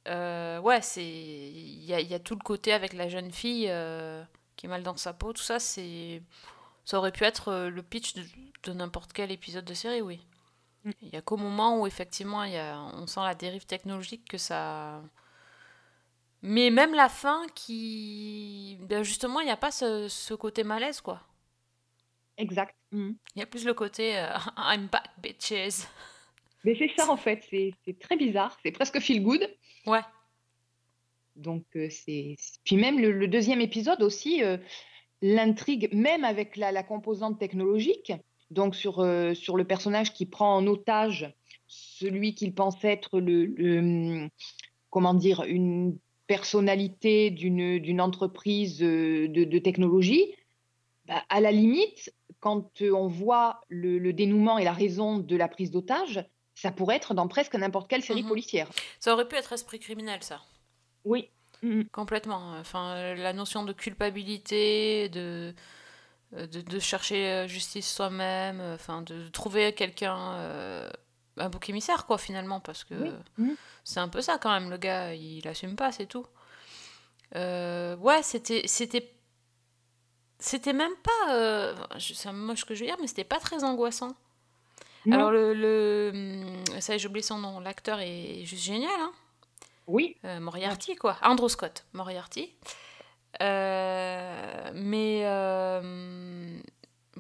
[0.09, 1.05] Euh, ouais, c'est.
[1.05, 4.23] Il y a, il y a tout le côté avec la jeune fille euh,
[4.57, 6.23] qui est mal dans sa peau, tout ça, c'est.
[6.85, 8.25] Ça aurait pu être le pitch de,
[8.65, 10.21] de n'importe quel épisode de série, oui.
[10.85, 10.91] Mm.
[11.03, 12.79] Il y a qu'au moment où, effectivement, y a...
[12.95, 15.03] on sent la dérive technologique que ça.
[16.43, 18.79] Mais même la fin qui.
[18.83, 21.21] ben, justement, il n'y a pas ce, ce côté malaise, quoi.
[22.39, 22.75] Exact.
[22.93, 23.17] Mhm.
[23.35, 25.87] Il y a plus le côté euh, I'm back, bitches.
[26.65, 29.49] Mais c'est ça en fait, c'est très bizarre, c'est presque feel good.
[29.87, 30.01] Ouais.
[31.37, 32.37] Donc, euh, c'est.
[32.65, 34.57] Puis même le, le deuxième épisode aussi, euh,
[35.23, 38.13] l'intrigue, même avec la, la composante technologique,
[38.51, 41.33] donc sur, sur le personnage qui prend en otage
[41.67, 44.29] celui qu'il pense être le, le-
[44.91, 50.35] comment dire, une personnalité d'une entreprise de, de technologie,
[51.07, 52.13] bah, à la limite,
[52.47, 56.71] quand euh, on voit le, le dénouement et la raison de la prise d'otage, ça
[56.71, 58.29] pourrait être dans presque n'importe quelle série Mhm.
[58.29, 58.69] policière.
[59.01, 60.41] Ça aurait pu être esprit criminel, ça.
[61.05, 61.29] Oui.
[61.63, 61.89] Mhm.
[61.91, 62.53] Complètement.
[62.61, 65.55] Enfin, euh, la notion de culpabilité, de,
[66.37, 70.89] euh, de, de chercher justice soi-même, enfin, de trouver quelqu'un, euh,
[71.39, 73.11] un bouc émissaire, quoi, finalement, parce que Oui.
[73.39, 73.57] Mhm.
[73.83, 74.71] c'est un peu ça, quand même.
[74.71, 76.27] Le gars, il assume pas, c'est tout.
[77.35, 78.63] Euh, ouais, c'était,
[80.39, 83.65] c'était, même pas, euh, c'est moche ce que je veux dire, mais c'était pas très
[83.65, 84.15] angoissant.
[85.07, 85.17] Non.
[85.17, 89.13] Alors, le, le, hum, ça, j'ai oublié son nom, l'acteur est juste génial, hein.
[89.87, 91.17] Oui, Euh, Moriarty, quoi.
[91.23, 92.53] Andrew Scott, Moriarty.
[93.41, 96.59] Euh, mais euh,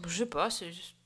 [0.06, 0.96] je sais pas, c'est juste-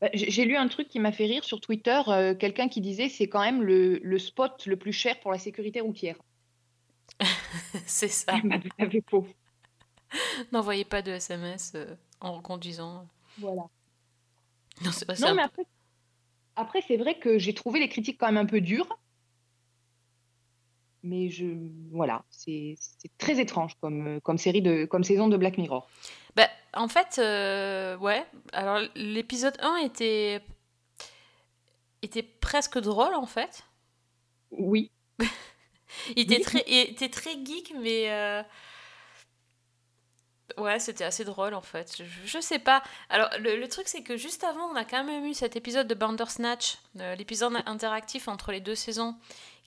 [0.00, 3.08] Bah, J'ai lu un truc qui m'a fait rire sur Twitter, euh, quelqu'un qui disait
[3.08, 6.16] c'est quand même le, le spot le plus cher pour la sécurité routière.
[7.86, 8.34] c'est ça.
[8.78, 9.26] À fait faux.
[10.52, 13.06] N'envoyez pas de SMS euh, en conduisant.
[13.38, 13.62] Voilà.
[14.82, 15.64] Non, c'est pas Non, mais après,
[16.56, 18.98] après c'est vrai que j'ai trouvé les critiques quand même un peu dures.
[21.02, 21.46] Mais je,
[21.92, 25.88] voilà, c'est c'est très étrange comme, euh, comme série de, comme saison de Black Mirror.
[26.34, 28.26] Bah, en fait, euh, ouais.
[28.52, 30.42] Alors, l'épisode 1 était,
[32.02, 33.64] était presque drôle, en fait.
[34.50, 34.90] Oui,
[36.16, 36.42] Il était Oui.
[36.42, 38.10] très, il était très geek, mais.
[38.10, 38.42] euh,
[40.56, 41.96] Ouais, c'était assez drôle en fait.
[41.98, 42.82] Je, je sais pas.
[43.10, 45.86] Alors, le, le truc, c'est que juste avant, on a quand même eu cet épisode
[45.86, 49.16] de Bandersnatch, euh, l'épisode interactif entre les deux saisons,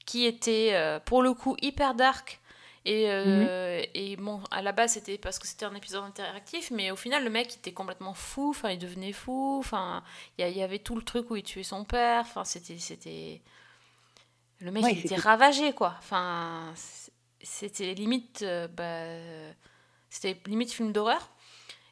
[0.05, 2.39] qui était euh, pour le coup hyper dark.
[2.85, 6.89] Et, euh, et bon, à la base, c'était parce que c'était un épisode interactif, mais
[6.89, 10.01] au final, le mec il était complètement fou, enfin, il devenait fou, enfin,
[10.39, 12.79] il y, avait tout le truc où il tuait son père, enfin, c'était.
[12.79, 13.41] c'était...
[14.61, 15.95] Le mec, Ouais, il était ravagé, quoi.
[15.99, 16.73] Enfin,
[17.43, 18.43] c'était limite.
[18.75, 19.03] bah,
[20.09, 21.29] c'était limite film d'horreur.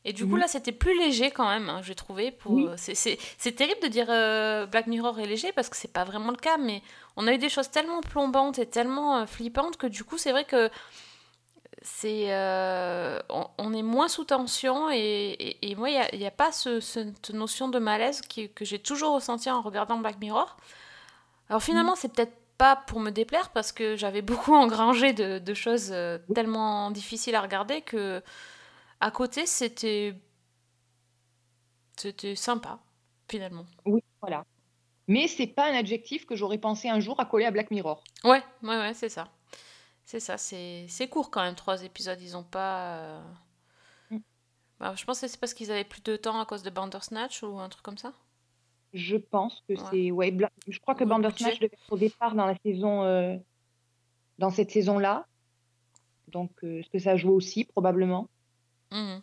[0.05, 0.39] Et du coup, Mhm.
[0.39, 2.31] là, c'était plus léger quand même, hein, j'ai trouvé.
[2.31, 2.53] Pour...
[2.53, 2.67] Oui.
[2.77, 6.31] C'est, c'est- terrible de dire euh, Black Mirror est léger parce que c'est pas vraiment
[6.31, 6.81] le cas, mais
[7.17, 10.31] on a eu des choses tellement plombantes et tellement euh, flippantes que du coup, c'est
[10.31, 10.69] vrai que
[11.81, 16.31] c'est euh, on, on est moins sous tension et, et, et moi, il n'y a,
[16.31, 20.57] pas ce- cette notion de malaise qui- que j'ai toujours ressenti en regardant Black Mirror.
[21.49, 25.53] Alors finalement, c'est peut-être pas pour me déplaire parce que j'avais beaucoup engrangé de, de
[25.53, 28.23] choses euh, tellement difficiles à regarder que
[29.01, 30.15] à côté, c'était
[31.97, 32.79] c'était sympa
[33.29, 33.65] finalement.
[33.85, 34.45] oui, voilà.
[35.07, 38.03] Mais c'est pas un adjectif que j'aurais pensé un jour à coller à Black Mirror.
[38.23, 39.27] Ouais, ouais, ouais, c'est ça.
[40.05, 42.21] C'est ça, c'est c'est court quand même, trois épisodes.
[42.21, 42.97] Ils ont pas.
[42.99, 43.21] euh,
[44.11, 44.17] Mm.
[44.79, 47.43] bah, je pense que c'est parce qu'ils avaient plus de temps à cause de Bandersnatch
[47.43, 48.13] ou un truc comme ça.
[48.93, 49.83] Je pense que Ouais.
[49.91, 52.55] c'est, ouais, Bla- je crois que Ou le Bandersnatch devait être au départ dans la
[52.65, 53.35] saison, euh,
[54.39, 55.25] dans cette saison-là.
[56.29, 57.65] Donc, euh, est-ce que ça joue aussi?
[57.65, 58.27] Probablement?
[58.91, 59.21] Mhm.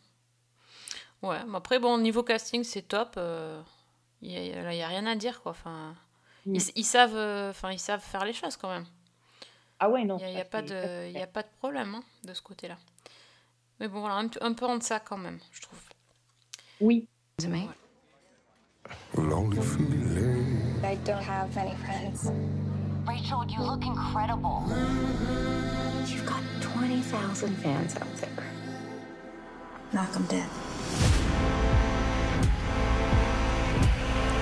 [1.22, 3.18] Ouais, mais après, bon, niveau casting, c'est top.
[4.20, 5.52] Il n'y a, y a rien à dire, quoi.
[5.52, 5.94] Enfin,
[6.46, 8.86] ils, ils savent, euh, enfin, ils savent faire les choses quand même.
[9.78, 10.18] Ah ouais, non.
[10.18, 12.42] Il n'y a, y a pas de, y a pas de problème hein, de ce
[12.42, 12.78] côté-là.
[13.80, 15.80] Mais bon, voilà, un, peu en deçà quand même, je trouve.
[16.80, 17.08] Oui.
[19.16, 20.84] Lonely feeling.
[20.84, 22.30] I don't have many friends.
[23.06, 24.64] Rachel, you look incredible.
[26.06, 28.44] You've got 20,000 fans out there.
[29.92, 30.48] Knock them dead.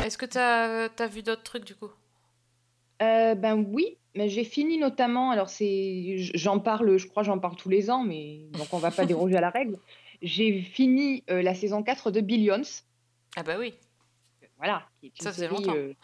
[0.04, 1.90] Est-ce que tu as, vu d'autres trucs du coup?
[3.02, 7.56] Euh, ben oui, mais j'ai fini notamment, alors c'est, j'en parle, je crois j'en parle
[7.56, 9.78] tous les ans, mais donc on va pas déroger à la règle.
[10.22, 12.62] J'ai fini euh, la saison 4 de Billions,
[13.36, 13.74] Ah bah oui.
[14.62, 15.76] Voilà, qui est une Ça faisait série, longtemps.
[15.76, 15.94] euh,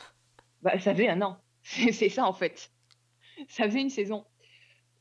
[0.63, 2.73] bah, ça faisait un an, c'est ça en fait.
[3.49, 4.27] Ça faisait une saison.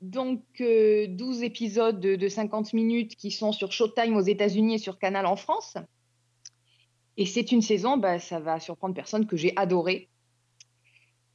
[0.02, 4.78] Donc euh, 12 épisodes de, de 50 minutes qui sont sur Showtime aux États-Unis et
[4.78, 5.76] sur Canal en France.
[7.18, 10.12] Et c'est une saison, bah, ça va surprendre personne, que j'ai adorée.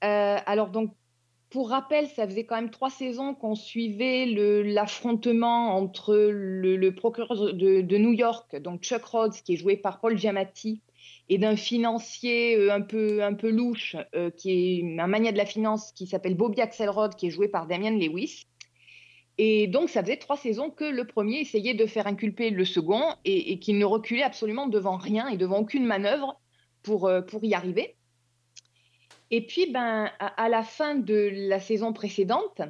[0.05, 0.95] Euh, alors donc,
[1.51, 7.53] pour rappel, ça faisait quand même trois saisons qu'on suivait l'affrontement entre le, le procureur
[7.53, 10.83] de, de New York, donc Chuck Rhodes, qui est joué par Paul Giamatti,
[11.29, 15.39] et d'un financier euh, un peu, un peu louche, euh, qui est un mania de
[15.39, 18.47] la finance, qui s'appelle Bobby Axelrod, qui est joué par Damian Lewis.
[19.39, 23.03] Et donc, ça faisait trois saisons que le premier essayait de faire inculper le second
[23.25, 26.39] et, qu'il ne reculait absolument devant rien et devant aucune manœuvre
[26.83, 27.97] pour, euh, pour y arriver.
[29.31, 32.61] Et puis, ben, à la fin de la saison précédente,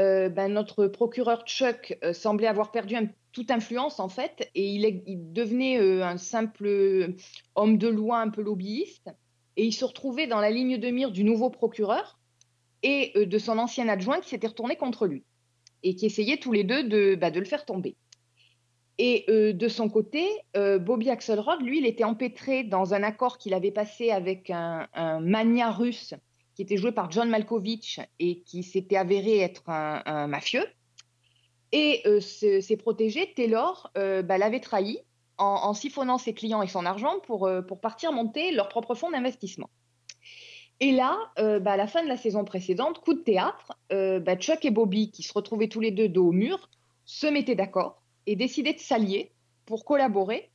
[0.00, 2.96] euh, ben, notre procureur Chuck euh, semblait avoir perdu
[3.32, 7.14] toute influence en fait, et il, devenait euh, un simple
[7.54, 9.10] homme de loi un peu lobbyiste,
[9.56, 12.18] et il se retrouvait dans la ligne de mire du nouveau procureur
[12.82, 15.22] et de son ancien adjoint qui s'était retourné contre lui,
[15.82, 17.96] et qui essayaient tous les deux de, bah, de le faire tomber.
[18.96, 23.70] Et de son côté, Bobby Axelrod, lui, il était empêtré dans un accord qu'il avait
[23.70, 26.14] passé avec un, un mania russe
[26.60, 30.66] qui était joué par John Malkovich et qui s'était avéré être un, mafieux.
[31.72, 34.98] Et euh, ce- ses protégés, Taylor, euh, bah, l'avait trahi
[35.38, 38.94] en, en siphonnant ses clients et son argent pour, euh, pour partir monter leur propre
[38.94, 39.70] fonds d'investissement.
[40.80, 44.20] Et là, euh, bah, à la fin de la saison précédente, coup de théâtre, euh,
[44.20, 46.68] bah, Chuck et Bobby, qui se retrouvaient tous les deux dos au mur,
[47.06, 49.32] se mettaient d'accord et décidaient de s'allier
[49.64, 50.50] pour collaborer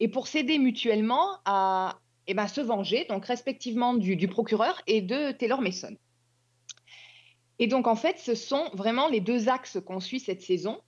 [0.00, 5.32] et pour s'aider mutuellement à eh ben, se venger, donc respectivement du, procureur et de
[5.32, 5.96] Taylor Mason.
[7.58, 10.80] Et donc, en fait, ce sont vraiment les deux axes qu'on suit cette saison,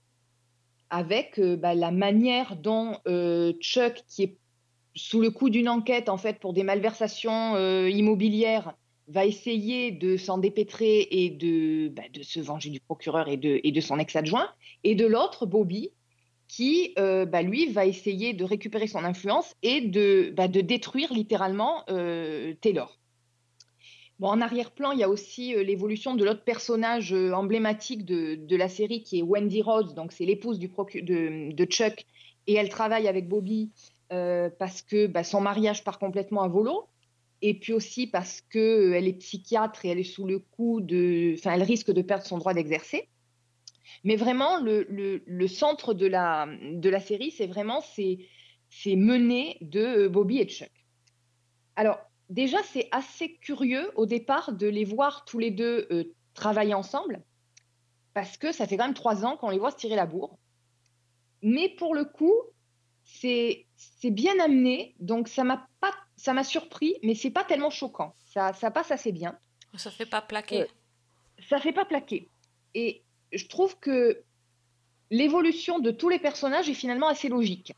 [0.91, 4.39] avec euh, bah, la manière dont euh, Chuck, qui est
[4.95, 8.75] sous le coup d'une enquête en fait pour des malversations euh, immobilières,
[9.09, 13.99] va essayer de s'en dépêtrer et de, bah, se venger du procureur et de son
[13.99, 14.49] ex-adjoint,
[14.85, 15.93] et de l'autre, Bobby,
[16.49, 21.85] qui, euh, bah, lui, va essayer de récupérer son influence et de, bah, détruire littéralement
[21.91, 22.99] euh, Taylor.
[24.19, 28.69] Bon, en arrière-plan, il y a aussi euh, l'évolution de l'autre personnage emblématique de, la
[28.69, 32.07] série qui est Wendy Rhodes, donc c'est l'épouse de, Chuck,
[32.47, 33.71] et elle travaille avec Bobby
[34.09, 36.87] parce que bah, son mariage part complètement à volo,
[37.43, 41.35] et puis aussi parce qu'elle est psychiatre et elle est sous le coup de...
[41.35, 43.09] Enfin, elle risque de perdre son droit d'exercer.
[44.05, 48.29] Mais vraiment, le, le- le centre de la, de la série, c'est vraiment ces,
[48.71, 50.71] ces menées de euh, Bobby et Chuck.
[51.77, 51.99] Alors,
[52.31, 57.23] déjà, c'est assez curieux au départ de les voir tous les deux euh, travailler ensemble,
[58.15, 60.39] parce que ça fait quand même trois ans qu'on les voit se tirer la bourre.
[61.43, 62.35] Mais pour le coup,
[63.05, 67.71] c'est c'est bien amené, donc ça m'a pas ça m'a surpris, mais c'est pas tellement
[67.71, 68.15] choquant.
[68.25, 69.39] Ça, ça passe assez bien
[69.77, 70.63] Ça fait pas plaquer.
[70.63, 70.67] Euh,
[71.49, 72.31] ça fait pas plaquer.
[72.75, 74.23] Et je trouve que
[75.11, 77.73] l'évolution de tous les personnages est finalement assez logique.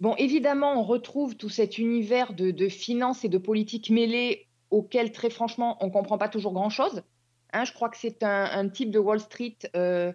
[0.00, 5.10] Bon, évidemment, on retrouve tout cet univers de, de finance et de politique mêlée auquel,
[5.12, 7.02] très franchement, on comprend pas toujours grand-chose.
[7.52, 10.12] Hein, je crois que c'est un, un type de Wall Street, euh,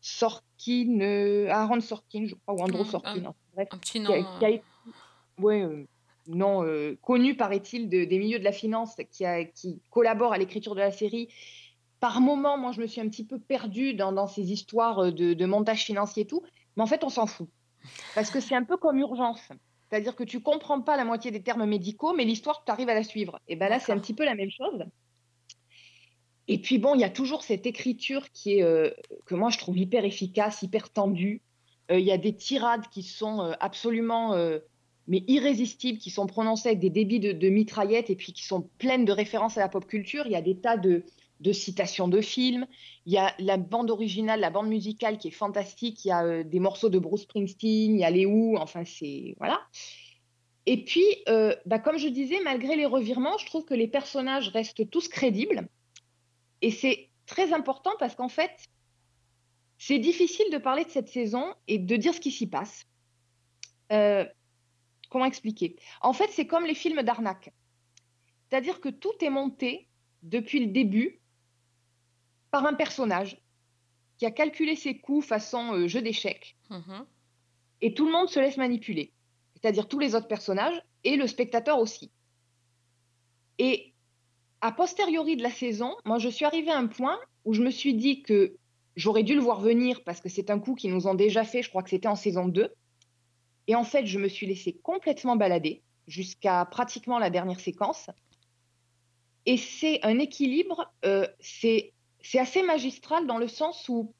[0.00, 3.24] Sorkin, euh, Aaron Sorkin, je crois, ou Andrew Mm, Sorkin.
[3.24, 4.12] un- hein, bref, Un petit qui nom.
[4.12, 4.64] a- qui a euh, été-
[5.40, 5.86] ouais, euh,
[6.28, 6.64] non,
[7.02, 10.80] connu, paraît-il, de- des milieux de la finance, qui, a- qui collabore à l'écriture de
[10.80, 11.28] la série.
[12.04, 15.10] Par moments, moi, je me suis un petit peu perdue dans, dans ces histoires euh,
[15.10, 16.42] de, de montage financier et tout,
[16.76, 17.48] mais en fait, on s'en fout.
[18.14, 19.40] Parce que c'est un peu comme urgence.
[19.88, 22.94] C'est-à-dire que tu comprends pas la moitié des termes médicaux, mais l'histoire, tu arrives à
[22.94, 23.40] la suivre.
[23.48, 24.84] Et ben là, c'est un petit peu la même chose.
[26.46, 28.90] Et puis bon, il y a toujours cette écriture qui est, euh,
[29.24, 31.40] que moi, je trouve hyper efficace, hyper tendue.
[31.90, 34.36] Euh, Il y a des tirades qui sont euh, absolument
[35.06, 38.68] mais irrésistibles, qui sont prononcées avec des débits de, de mitraillettes et puis qui sont
[38.76, 40.26] pleines de références à la pop culture.
[40.26, 41.02] Il y a des tas de,
[41.40, 42.66] de citations de films.
[43.06, 46.04] Il y a la bande originale, la bande musicale qui est fantastique.
[46.04, 48.84] Il y a euh, des morceaux de Bruce Springsteen, il y a les Who, enfin
[48.84, 49.34] c'est...
[49.38, 49.60] Voilà.
[50.66, 54.48] Et puis, euh, bah, comme je disais, malgré les revirements, je trouve que les personnages
[54.48, 55.68] restent tous crédibles.
[56.62, 58.52] Et c'est très important parce qu'en fait,
[59.76, 62.86] c'est difficile de parler de cette saison et de dire ce qui s'y passe.
[63.92, 64.24] Euh,
[65.10, 65.76] comment expliquer?
[66.00, 67.52] En fait, c'est comme les films d'arnaque.
[68.48, 69.88] C'est-à-dire que tout est monté
[70.22, 71.20] depuis le début
[72.54, 73.36] par un personnage
[74.16, 77.04] qui a calculé ses coûts façon euh, jeu d'échecs mhm.
[77.80, 79.12] et tout le monde se laisse manipuler.
[79.56, 82.12] C'est-à-dire tous les autres personnages et le spectateur aussi.
[83.58, 83.92] Et
[84.60, 87.70] a posteriori de la saison, moi je suis arrivée à un point où je me
[87.70, 88.54] suis dit que
[88.94, 91.60] j'aurais dû le voir venir parce que c'est un coup qu'ils nous ont déjà fait,
[91.60, 92.72] je crois que c'était en saison 2.
[93.66, 98.10] Et en fait, je me suis laissée complètement balader jusqu'à pratiquement la dernière séquence.
[99.44, 101.93] Et c'est un équilibre, euh, c'est
[102.24, 104.14] c'est assez magistral dans le sens où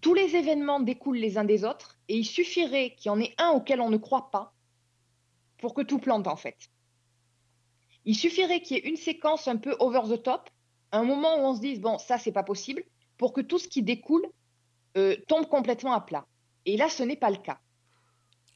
[0.00, 3.34] tous les événements découlent les uns des autres et il suffirait qu'il y en ait
[3.38, 4.54] un auquel on ne croit pas
[5.58, 6.70] pour que tout plante en fait.
[8.04, 10.48] Il suffirait qu'il y ait une séquence un peu over the top,
[10.92, 12.84] un moment où on se dise bon ça c'est pas possible,
[13.18, 14.26] pour que tout ce qui découle
[14.96, 16.24] euh, tombe complètement à plat.
[16.66, 17.58] Et là ce n'est pas le cas.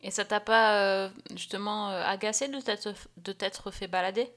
[0.02, 4.32] Et ça t'a pas euh, justement euh, agacé de t'être de t'être fait balader?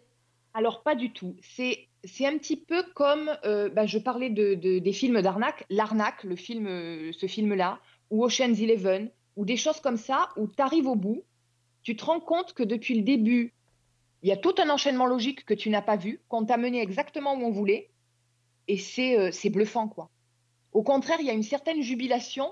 [0.58, 1.36] Alors pas du tout.
[1.40, 6.24] C'est un petit peu comme euh, bah, je parlais de, de- des films d'arnaque, l'arnaque,
[6.24, 7.80] le film, euh, ce film-là,
[8.10, 11.24] ou Ocean's Eleven, ou des choses comme ça où tu arrives au bout,
[11.84, 13.54] tu te rends compte que depuis le début,
[14.24, 16.82] il y a tout un enchaînement logique que tu n'as pas vu, qu'on t'a mené
[16.82, 17.92] exactement où on voulait,
[18.68, 20.10] et c'est euh, bluffant, quoi.
[20.74, 22.52] Au contraire, il y a une certaine jubilation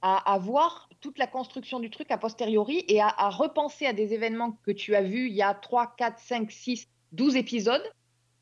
[0.00, 4.14] à, voir toute la construction du truc a posteriori et à, à repenser à des
[4.14, 7.82] événements que tu as vus il y a 3, 4, 5, 6, 12 épisodes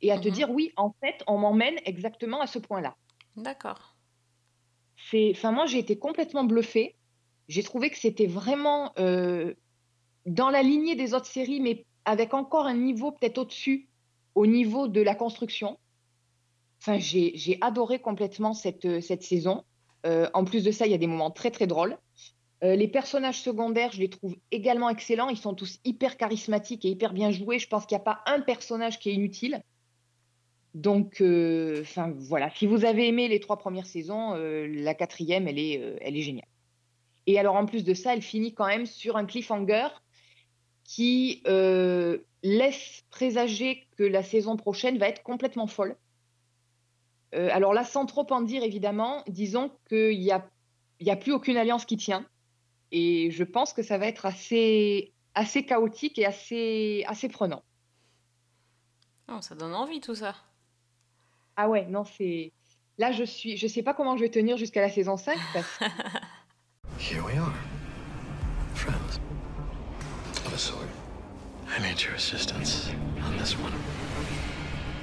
[0.03, 0.35] et à te Mhm.
[0.35, 2.95] dire, oui, en fait, on m'emmène exactement à ce point-là.
[3.37, 3.97] D'accord.
[5.11, 6.97] C'est, enfin, moi, j'ai été complètement bluffée.
[7.49, 9.55] J'ai trouvé que c'était vraiment euh,
[10.27, 13.89] dans la lignée des autres séries, mais avec encore un niveau peut-être au-dessus,
[14.35, 15.79] au niveau de la construction.
[16.81, 19.65] Enfin, j'ai, j'ai adoré complètement cette, euh, cette saison.
[20.07, 21.97] Euh, en plus de ça, il y a des moments très, très drôles.
[22.65, 25.29] Euh, les personnages secondaires, je les trouve également excellents.
[25.29, 27.59] Ils sont tous hyper charismatiques et hyper bien joués.
[27.59, 29.61] Je pense qu'il n'y a pas un personnage qui est inutile.
[30.73, 35.47] Donc, euh, enfin voilà, si vous avez aimé les trois premières saisons, euh, la quatrième,
[35.47, 36.49] elle est, elle est géniale.
[37.27, 39.89] Et alors, en plus de ça, elle finit quand même sur un cliffhanger
[40.85, 41.43] qui
[42.43, 45.97] laisse présager que la saison prochaine va être complètement folle.
[47.33, 50.47] Alors là, sans trop en dire, évidemment, disons qu'il n'y a,
[51.01, 52.27] il y a plus aucune alliance qui tient.
[52.97, 57.65] Et je pense que ça va être assez, assez chaotique et assez, assez prenant.
[59.29, 60.37] Oh, ça donne envie tout ça.
[61.57, 62.53] Ah ouais, non, c'est...
[62.99, 63.57] Là, je suis...
[63.57, 65.81] Je sais pas comment je vais tenir jusqu'à la saison 5 parce.
[67.01, 67.53] Here we are.
[68.77, 69.19] Friends.
[70.47, 70.87] Of a sort.
[71.67, 72.91] I need your assistance
[73.27, 73.73] on this one.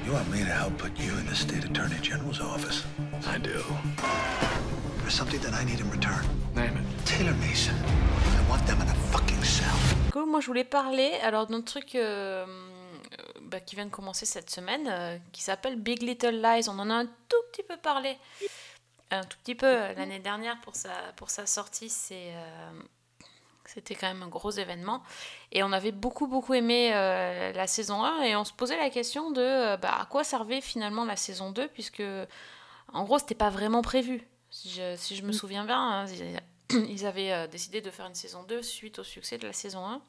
[0.05, 2.85] You want me to help put you in the state attorney general's office?
[3.27, 3.61] I do.
[5.11, 6.23] There's something that I need in return.
[6.55, 7.05] Name it.
[7.05, 7.75] Taylor Mason.
[7.75, 9.67] I want them in a fucking cell.
[10.05, 13.91] Du coup, moi, je voulais parler alors d'un truc euh, euh, bah, qui vient de
[13.91, 16.69] commencer cette semaine, euh, qui s'appelle Big Little Lies.
[16.69, 18.17] On en a un tout petit peu parlé,
[19.09, 21.89] un tout petit peu euh, l'année dernière pour sa, pour sa sortie.
[21.89, 22.71] C'est, euh,
[23.65, 25.03] c'était quand même un gros événement.
[25.51, 28.89] Et on avait beaucoup, beaucoup aimé euh, la saison 1 et on se posait la
[28.89, 32.03] question de euh, bah, à quoi servait finalement la saison 2, puisque
[32.93, 34.25] en gros, c'était pas vraiment prévu.
[34.61, 36.05] Si je, si je me souviens bien, hein,
[36.69, 39.83] ils- avaient euh, décidé de faire une saison 2 suite au succès de la saison
[39.87, 40.01] 1.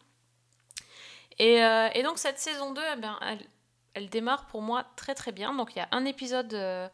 [1.39, 3.47] Et, euh, et donc cette saison 2, eh ben, elle,
[3.95, 5.55] elle démarre pour moi très très bien.
[5.55, 6.87] Donc il y a un épisode euh,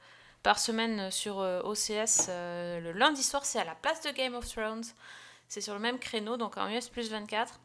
[0.45, 4.47] par semaine sur euh, OCS le lundi soir, c'est à la place de Game of
[4.49, 4.85] Thrones.
[5.49, 7.59] C'est sur le même créneau, donc en US plus 24.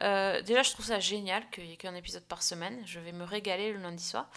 [0.00, 2.82] Euh, déjà, je trouve ça génial qu'il n'y ait qu'un épisode par semaine.
[2.86, 4.28] Je vais me régaler le lundi soir.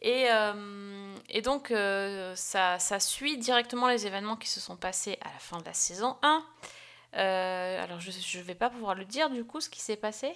[0.00, 5.18] Et, euh, et donc, euh, ça, ça suit directement les événements qui se sont passés
[5.20, 6.44] à la fin de la saison 1.
[7.14, 10.32] Euh, alors, je ne vais pas pouvoir le dire du coup, ce qui s'est passé.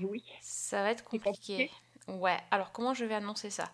[0.00, 0.24] Oui.
[0.40, 1.70] Ça va être compliqué.
[2.08, 3.64] Ouais, alors comment je vais annoncer ça?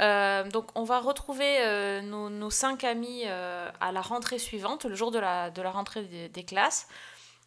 [0.00, 4.84] Euh, Donc, on va retrouver euh, nos, nos cinq amis euh, à la rentrée suivante,
[4.84, 6.88] le jour de la, de la rentrée des, des classes.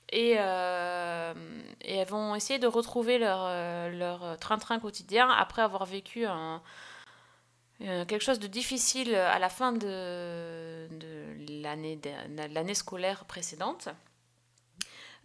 [0.10, 3.50] Et, et elles vont essayer de retrouver leur,
[3.90, 6.62] leur train-train quotidien après avoir vécu un,
[7.82, 10.88] euh, quelque chose de difficile à la fin de,
[11.62, 13.90] l'année scolaire précédente.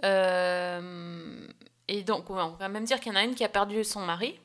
[0.05, 1.47] Euh,
[1.89, 4.01] et donc, on va même dire qu'il y en a une qui a perdu son
[4.01, 4.39] mari.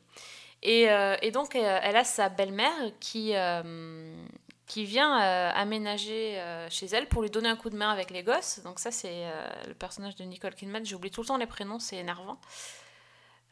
[0.64, 4.26] Et, euh, donc, euh, elle a sa belle-mère qui, euh,
[4.68, 8.12] qui vient euh, aménager euh, chez elle pour lui donner un coup de main avec
[8.12, 8.62] les gosses.
[8.64, 10.86] Donc, ça, c'est euh, le personnage de Nicole Kidman.
[10.86, 12.40] J'oublie tout le temps les prénoms, c'est énervant.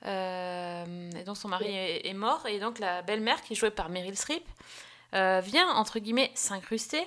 [0.06, 2.46] Euh, et donc, son mari est, est mort.
[2.48, 4.46] Et donc, la belle-mère, qui est jouée par Meryl Streep,
[5.14, 7.04] euh, vient, entre guillemets, s'incruster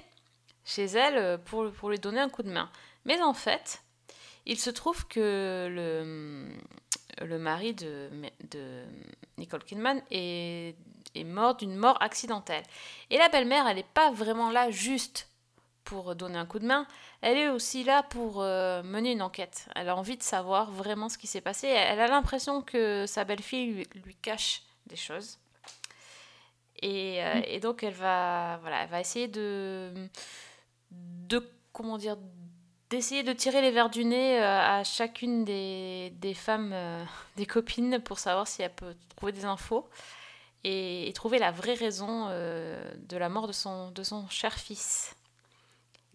[0.65, 2.71] chez elle euh, pour, pour lui donner un coup de main.
[3.05, 3.83] Mais en fait,
[4.47, 6.49] il se trouve que le,
[7.25, 8.11] le mari de,
[8.51, 8.85] de
[9.37, 10.75] Nicole Kidman est,
[11.15, 12.65] est mort d'une mort accidentelle.
[13.11, 15.28] Et la belle-mère, elle n'est pas vraiment là juste
[15.89, 16.87] pour donner un coup de main,
[17.23, 19.69] elle est aussi là pour euh, mener une enquête.
[19.75, 21.67] Elle a envie de savoir vraiment ce qui s'est passé.
[21.67, 25.39] Elle a l'impression que sa belle-fille lui, lui cache des choses.
[26.83, 29.95] Et, euh, et donc elle va, voilà, elle va essayer de,
[30.91, 32.19] de comment dire,
[32.91, 37.03] d'essayer de tirer les verres du nez euh, à chacune des, des femmes, euh,
[37.37, 39.89] des copines, pour savoir si elle peut trouver des infos
[40.65, 42.79] et, et trouver la vraie raison euh,
[43.09, 45.15] de la mort de son, de son cher fils.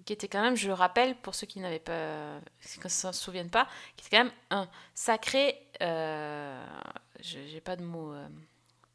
[0.06, 3.12] Qui était quand même, je le rappelle, pour ceux qui n'avaient pas, qui ne se
[3.14, 6.66] souviennent pas, qui était quand même un sacré, euh,
[7.22, 8.28] je- j'ai pas de mots, euh,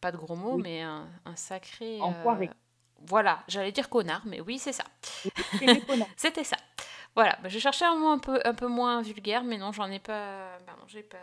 [0.01, 0.63] pas de gros mots, Oui.
[0.63, 1.99] mais un, un sacré.
[2.03, 2.49] Enfoiré.
[2.49, 2.53] euh,
[3.07, 4.85] voilà, j'allais dire connard, mais oui, c'est ça.
[6.17, 6.57] C'était ça.
[7.15, 9.91] Voilà, bah, je cherchais un mot un peu, un peu moins vulgaire, mais non, j'en
[9.91, 10.59] ai pas.
[10.67, 11.17] bah j'ai pas.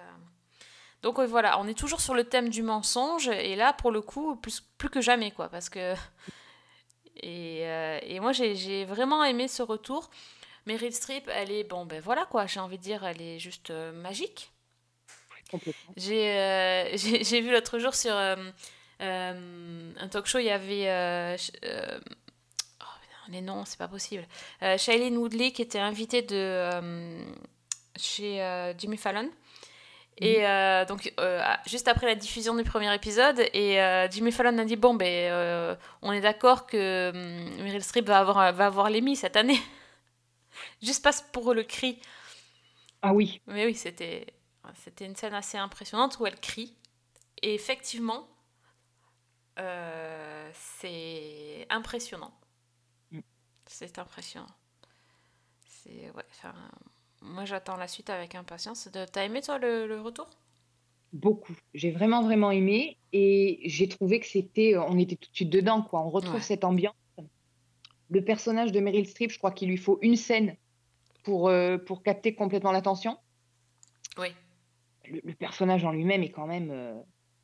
[1.03, 4.35] Donc voilà, on est toujours sur le thème du mensonge, et là, pour le coup,
[4.37, 5.93] plus, plus que jamais, quoi, parce que.
[7.17, 10.09] Et, euh, et moi, j'ai vraiment aimé ce retour.
[10.65, 13.69] Meryl Streep, elle est, bon, ben voilà, quoi, j'ai envie de dire, elle est juste
[13.69, 14.51] euh, magique.
[15.95, 21.37] J'ai euh, j'ai vu l'autre jour sur un talk show, il y avait euh,
[23.29, 24.25] les noms, c'est pas possible.
[24.61, 26.69] Shailene Woodley qui était invitée de
[27.95, 29.29] chez Jimmy Fallon.
[30.17, 34.57] Et euh, donc, euh, juste après la diffusion du premier épisode, et euh, Jimmy Fallon
[34.57, 38.89] a dit Bon, ben, on est d'accord que hum, Meryl Streep va avoir, va avoir
[38.89, 39.59] l'Emmy cette année.
[40.81, 41.99] juste passe pour le cri.
[43.01, 44.25] Ah oui, Mais oui, c'était
[44.83, 46.73] c'était une scène assez impressionnante où elle crie.
[47.41, 48.27] Et effectivement,
[50.53, 52.33] c'est impressionnant.
[53.11, 53.19] Mm.
[53.65, 54.47] C'est impressionnant.
[55.67, 56.25] C'est ouais.
[56.31, 56.53] enfin,
[57.25, 58.89] moi, j'attends la suite avec impatience.
[59.11, 60.29] T'as aimé toi le, le retour?
[61.13, 61.55] Beaucoup.
[61.73, 65.81] J'ai vraiment, vraiment aimé et j'ai trouvé que c'était, on était tout de suite dedans,
[65.81, 66.01] quoi.
[66.01, 66.41] On retrouve Ouais.
[66.41, 66.95] cette ambiance.
[68.09, 70.55] Le personnage de Meryl Streep, je crois qu'il lui faut une scène
[71.23, 73.17] pour, euh, pour capter complètement l'attention.
[74.17, 74.27] Oui.
[75.05, 76.93] Le, le personnage en lui-même est quand même, euh,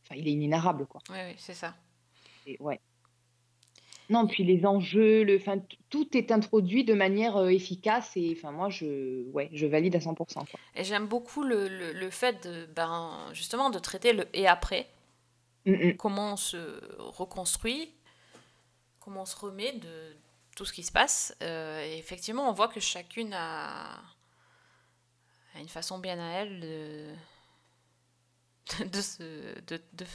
[0.03, 1.01] enfin, il est inénarrable, quoi.
[1.09, 1.75] Oui, oui, c'est ça.
[2.45, 2.79] Et ouais.
[4.09, 8.33] Non, puis les enjeux, le, enfin, t- tout est introduit de manière euh, efficace et
[8.37, 10.45] enfin, moi, je, ouais, je valide à 100%, quoi.
[10.75, 14.87] Et j'aime beaucoup le, le, le fait de, ben, justement de traiter le et après.
[15.65, 15.97] Mm, mm.
[15.97, 16.57] comment on se
[16.97, 17.89] reconstruit,
[18.99, 20.15] comment on se remet de
[20.57, 21.35] tout ce qui se passe.
[21.41, 23.93] Euh, et effectivement, on voit que chacune a,
[25.55, 27.05] a une façon bien à elle de.
[28.79, 29.61] de, de.
[29.67, 30.05] De, de-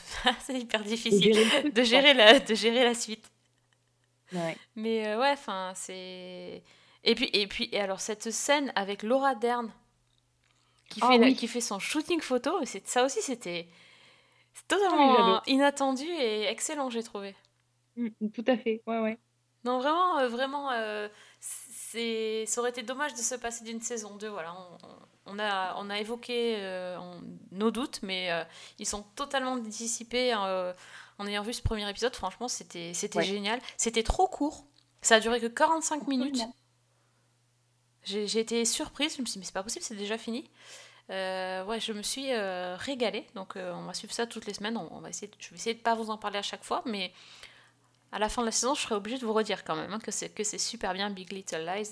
[0.40, 1.36] c'est hyper difficile
[1.72, 3.30] de gérer, la, de gérer la suite.
[4.32, 4.56] Ouais.
[4.76, 6.62] Mais euh, ouais, enfin, c'est.
[7.04, 9.72] Et puis, et puis, et alors, cette scène avec Laura Dern
[10.88, 11.34] qui, Ah fait, oui.
[11.36, 17.02] qui fait son shooting photo, c'est- ça aussi, c'était oui, totalement inattendu et excellent, j'ai
[17.02, 17.34] trouvé.
[17.96, 19.18] Mm, tout à fait, ouais, ouais.
[19.64, 21.08] Non, vraiment, euh, vraiment, euh,
[21.40, 24.28] c'est, ça aurait été dommage de se passer d'une saison 2.
[24.28, 24.54] Voilà,
[25.26, 27.20] on, a, on a évoqué euh, on-
[27.50, 28.30] nos doutes, mais
[28.78, 30.72] ils sont totalement dissipés euh,
[31.18, 32.14] en ayant vu ce premier épisode.
[32.14, 33.24] Franchement, c'était, c'était Ouais.
[33.24, 33.60] génial.
[33.76, 34.64] C'était trop court.
[35.02, 36.40] Ça a duré que 45 minutes.
[38.04, 39.16] J'ai, été surprise.
[39.16, 40.48] Je me suis dit, mais c'est pas possible, c'est déjà fini.
[41.10, 43.26] Euh, ouais, je me suis euh, régalée.
[43.34, 44.76] Donc, euh, on va suivre ça toutes les semaines.
[44.76, 46.82] On, on va essayer, je vais essayer de pas vous en parler à chaque fois,
[46.86, 47.12] mais
[48.12, 49.98] à la fin de la saison, je serai obligée de vous redire quand même hein,
[50.00, 51.90] que, c'est, que c'est super bien Big Little Lies.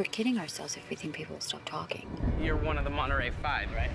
[0.00, 2.06] We're kidding ourselves if we think people will stop talking.
[2.40, 3.90] You're one of the Monterey Five, right?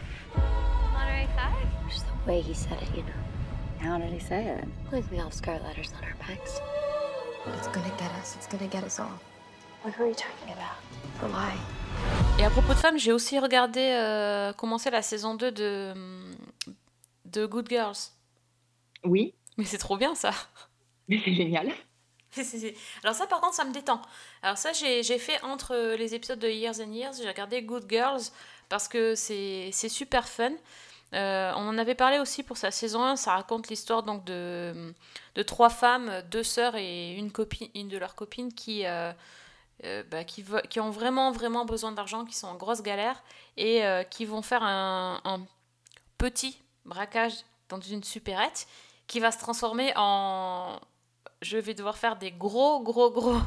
[0.93, 1.67] Monterey Five?
[1.89, 3.21] Just the way he said it, you know.
[3.79, 4.65] How did he say it?
[4.91, 6.61] Like we all have scar letters on our backs.
[7.57, 8.35] It's gonna get us.
[8.35, 9.17] It's gonna get us all.
[9.81, 10.77] What were you talking about?
[11.19, 11.55] For why?
[12.37, 15.93] Et à propos de femmes, j'ai aussi regardé euh, commencer la saison 2 de,
[17.25, 18.11] de Good Girls.
[19.03, 20.29] Oui, Mais c'est trop bien ça.
[21.07, 21.71] mais c'est génial.
[23.03, 24.01] Alors ça par contre ça me détend.
[24.41, 28.23] Alors ça j'ai fait entre les épisodes de Years and Years, j'ai regardé Good Girls
[28.69, 30.51] parce que c'est super fun.
[31.13, 34.93] Euh, on en avait parlé aussi pour sa saison 1, ça raconte l'histoire donc de,
[35.45, 39.13] trois femmes, deux sœurs et une copine, une de leurs copines qui, euh,
[39.83, 43.21] euh, bah, qui, ont vraiment vraiment besoin d'argent, qui sont en grosse galère
[43.57, 45.41] et euh, qui vont faire un, un
[46.17, 47.33] petit braquage
[47.67, 48.67] dans une supérette
[49.07, 50.79] qui va se transformer en
[51.45, 53.37] je vais devoir faire des gros, gros, gros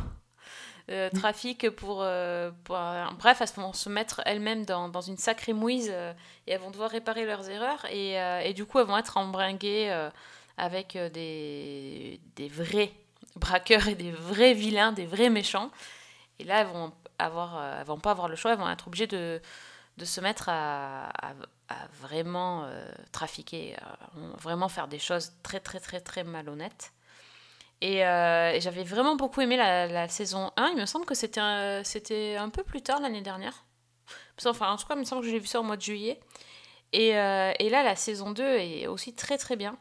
[0.91, 5.91] euh, trafics pour, euh, un- Bref, elles vont se mettre elles-mêmes dans, une sacrée mouise
[5.91, 6.13] euh,
[6.47, 7.85] et elles vont devoir réparer leurs erreurs.
[7.91, 10.11] Et, euh, du coup, elles vont être embringuées euh,
[10.57, 12.93] avec euh, des, vrais
[13.37, 15.71] braqueurs et des vrais vilains, des vrais méchants.
[16.39, 19.09] Et là, elles vont, avoir, euh, vont pas avoir le choix, elles vont être obligées
[19.09, 19.41] de,
[20.05, 21.11] se mettre à,
[22.01, 23.99] vraiment euh, trafiquer, à
[24.39, 26.93] vraiment faire des choses très, très, très, très malhonnêtes.
[27.81, 30.69] Et, euh, et j'avais vraiment beaucoup aimé la, la saison 1.
[30.71, 33.65] Il me semble que c'était un, c'était un peu plus tard l'année dernière.
[34.45, 36.19] Enfin, en tout cas, il me semble que j'ai vu ça au mois de juillet.
[36.93, 39.77] Et, euh, et là, la saison 2 est aussi très très bien.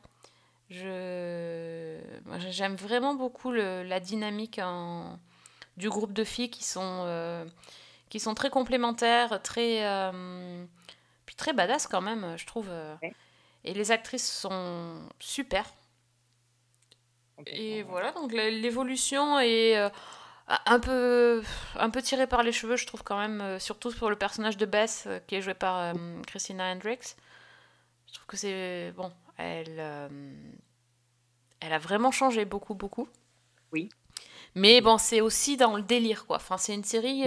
[0.69, 1.97] Je,
[2.49, 5.17] j'aime vraiment beaucoup le- la dynamique en-
[5.77, 7.45] du groupe de filles qui sont, euh,
[8.09, 9.81] qui sont très complémentaires, très,
[11.25, 12.69] puis très badass quand même, je trouve.
[13.63, 15.65] Et les actrices sont super.
[17.45, 19.89] Et voilà, donc l'évolution est euh,
[20.65, 21.43] un peu,
[21.75, 24.57] un peu tirée par les cheveux, je trouve quand même, euh, surtout pour le personnage
[24.57, 25.93] de Bess, euh, qui est joué par
[26.25, 27.15] Christina Hendricks.
[28.07, 28.91] Je trouve que c'est...
[28.95, 30.09] Bon, elle,
[31.59, 33.07] elle a vraiment changé beaucoup, beaucoup.
[33.71, 33.89] Oui.
[34.55, 36.38] Mais bon, c'est aussi dans le délire, quoi.
[36.38, 37.25] Enfin, c'est une série,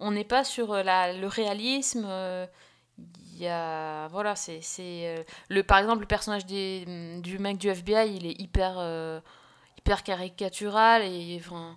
[0.00, 2.08] on n'est pas sur la, le réalisme.
[3.40, 4.08] Il y a...
[4.08, 4.60] Voilà, c'est...
[4.62, 6.84] c'est, euh, le, par exemple, le personnage des,
[7.22, 9.20] du mec du FBI, il est hyper, euh,
[9.78, 11.36] hyper caricatural et...
[11.40, 11.76] Enfin,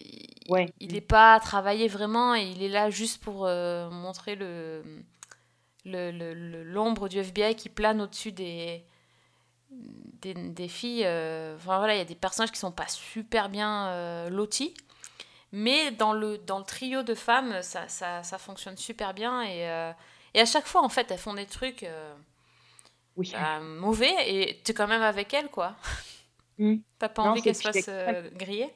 [0.00, 0.72] il- Ouais.
[0.80, 4.82] il n'est pas travaillé vraiment et il est là juste pour euh, montrer le
[5.84, 8.84] le- le- le- l'ombre du FBI qui plane au-dessus des,
[9.70, 11.04] des, des filles.
[11.04, 14.74] euh, Enfin voilà, il y a des personnages qui sont pas super bien lotis.
[15.52, 19.42] Mais dans le, dans le trio de femmes, ça, ça, ça fonctionne super bien.
[19.42, 19.92] Et, euh,
[20.38, 22.14] et à chaque fois, en fait, elles font des trucs euh,
[23.16, 23.30] Oui.
[23.32, 24.14] bah, mauvais.
[24.26, 25.74] Et tu es quand même avec elles, quoi.
[26.60, 26.78] Mm.
[26.98, 28.68] T'as pas Non, envie qu'elles se fassent euh, griller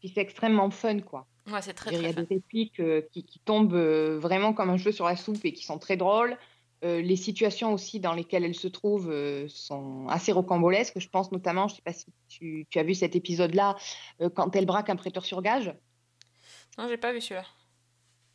[0.00, 1.28] Puis c'est extrêmement fun, quoi.
[1.46, 2.22] Ouais, c'est très Il y a fun.
[2.22, 5.52] des répliques euh, qui, qui tombent euh, vraiment comme un cheveu sur la soupe et
[5.52, 6.36] qui sont très drôles.
[6.82, 9.12] Les situations aussi dans lesquelles elles se trouvent
[9.48, 10.98] sont assez rocambolesques.
[10.98, 13.76] Je pense notamment, je sais pas si tu, tu as vu cet épisode-là,
[14.34, 15.72] quand elle braque un prêteur sur gage.
[16.78, 17.44] Non, j'ai pas vu celui-là.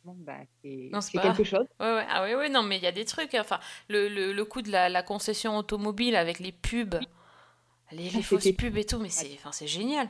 [0.04, 1.66] Bah, c'est pas- quelque chose.
[1.80, 2.06] Ouais, ouais.
[2.10, 3.34] Ah oui, oui, non, mais il y a des trucs.
[3.34, 6.96] Enfin, le, le, le coup de la, la concession automobile avec les pubs,
[7.90, 10.08] les, les fausses c'était- pubs et tout, mais c'est enfin, génial.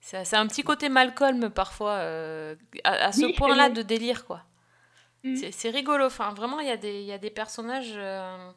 [0.00, 3.74] C'est un petit côté Malcolm parfois, euh, à, à ce Oui, point-là oui.
[3.74, 4.42] de délire, quoi.
[5.22, 5.36] Mm.
[5.52, 6.06] C'est rigolo.
[6.06, 7.92] Enfin, vraiment, il y, a des- y a des personnages.
[7.94, 8.50] euh,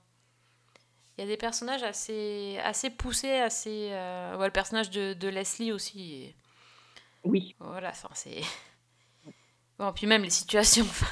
[1.18, 3.90] Il y a des personnages assez, assez poussés, assez.
[3.92, 6.34] euh, ouais, le personnage de, de Leslie aussi.
[7.26, 8.42] Oui, Voilà, c'est.
[9.80, 10.84] Bon, puis même les situations.
[10.86, 11.06] enfin,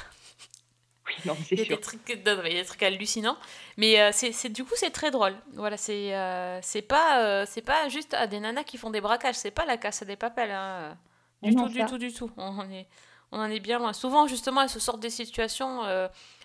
[1.06, 1.76] oui, non, il c'est y a sûr.
[1.76, 3.36] des trucs, non, non, il y a des trucs hallucinants.
[3.76, 5.34] Mais euh, c'est, c'est- du coup, c'est très drôle.
[5.54, 9.00] Voilà, c'est, euh, c'est pas, euh, c'est pas juste ah, des nanas qui font des
[9.00, 9.34] braquages.
[9.36, 10.50] C'est pas la casse à des papels.
[10.52, 10.96] hein.
[11.42, 12.30] Du tout, du tout, du tout.
[12.36, 12.86] On en est,
[13.32, 13.92] on en est bien loin.
[13.92, 15.82] Souvent, justement, elles se sortent des situations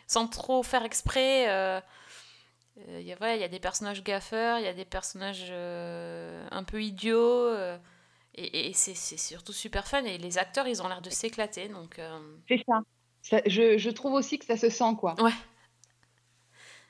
[0.08, 1.44] sans trop faire exprès.
[2.78, 5.52] il y a- ouais, il y a des personnages gaffeurs, il y a des personnages
[5.52, 7.52] un peu idiots.
[8.38, 10.04] Et et c'est, c'est surtout super fun.
[10.04, 11.68] Et les acteurs, ils ont l'air de s'éclater.
[11.70, 12.00] Donc.
[12.00, 12.82] euh, C'est ça.
[13.22, 15.16] Ça- je, je trouve aussi que ça se sent, quoi.
[15.22, 15.34] Ouais.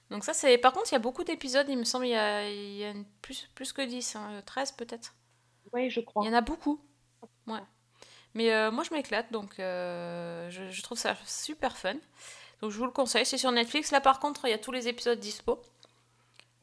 [0.09, 0.57] Donc ça, c'est...
[0.57, 2.83] Par contre, il y a beaucoup d'épisodes, il me semble, il y a, il y
[2.85, 5.15] a une- plus, plus que 10, hein, 13 peut-être.
[5.73, 6.23] Oui, je crois.
[6.23, 6.79] Il y en a beaucoup.
[7.47, 7.59] Ouais.
[8.33, 11.95] Mais euh, moi, je m'éclate, donc euh, je, je trouve ça super fun.
[12.61, 13.91] Donc je vous le conseille, c'est sur Netflix.
[13.91, 15.61] Là, par contre, il y a tous les épisodes dispo.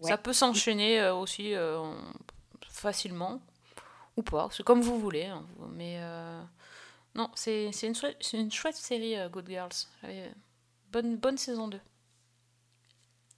[0.01, 0.11] Ouais.
[0.11, 1.97] Ça peut s'enchaîner euh, aussi en-
[2.68, 3.41] facilement.
[4.17, 5.25] Ou pas, c'est comme vous voulez.
[5.25, 6.41] hein, Mais euh,
[7.15, 9.89] non, c'est, une chouette, une chouette série, euh, Good Girls.
[10.93, 11.81] Bonne, bonne saison 2.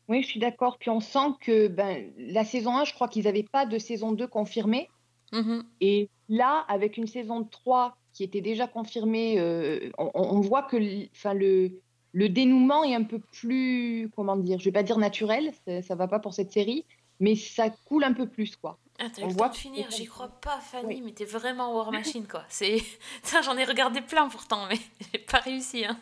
[0.09, 0.79] Oui, je suis d'accord.
[0.79, 4.13] Puis on sent que ben, la saison 1, je crois qu'ils n'avaient pas de saison
[4.13, 4.89] 2 confirmée.
[5.33, 5.65] Mhm.
[5.81, 10.77] Et là, avec une saison 3 qui était déjà confirmée, euh, on, on voit que
[11.13, 11.81] enfin, le,
[12.13, 15.95] le dénouement est un peu plus, comment dire, je vais pas dire naturel, ça, ça
[15.97, 16.87] va pas pour cette série,
[17.21, 18.79] mais ça coule un peu plus, quoi.
[18.99, 21.03] Ah, t'as On eu le voit temps de finir, j'y crois pas, Fanny, Oui.
[21.05, 22.45] mais t'es vraiment War Machine, quoi.
[22.49, 22.83] C'est...
[23.45, 24.79] J'en ai regardé plein pourtant, mais
[25.13, 25.99] j'ai pas réussi, hein.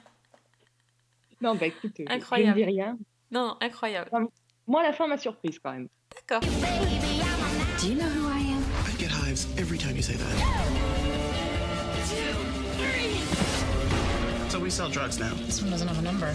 [1.40, 2.56] Non, bah écoute, je- je ne Incroyable.
[2.58, 2.96] dis rien.
[3.30, 4.10] Non, non, incroyable.
[4.66, 5.88] Moi, la fin m'a surprise quand même.
[6.14, 6.40] D'accord.
[6.40, 8.62] Do you know who I am?
[8.88, 11.34] I get hives every time you say that.
[14.50, 15.34] So we sell drugs now.
[15.46, 16.32] This one doesn't have a number.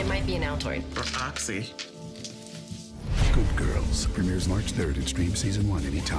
[0.00, 0.82] It might be an Altoid.
[0.96, 1.70] Or Oxy.
[3.34, 6.18] Good Girls premieres March 3rd and stream season 1 anytime.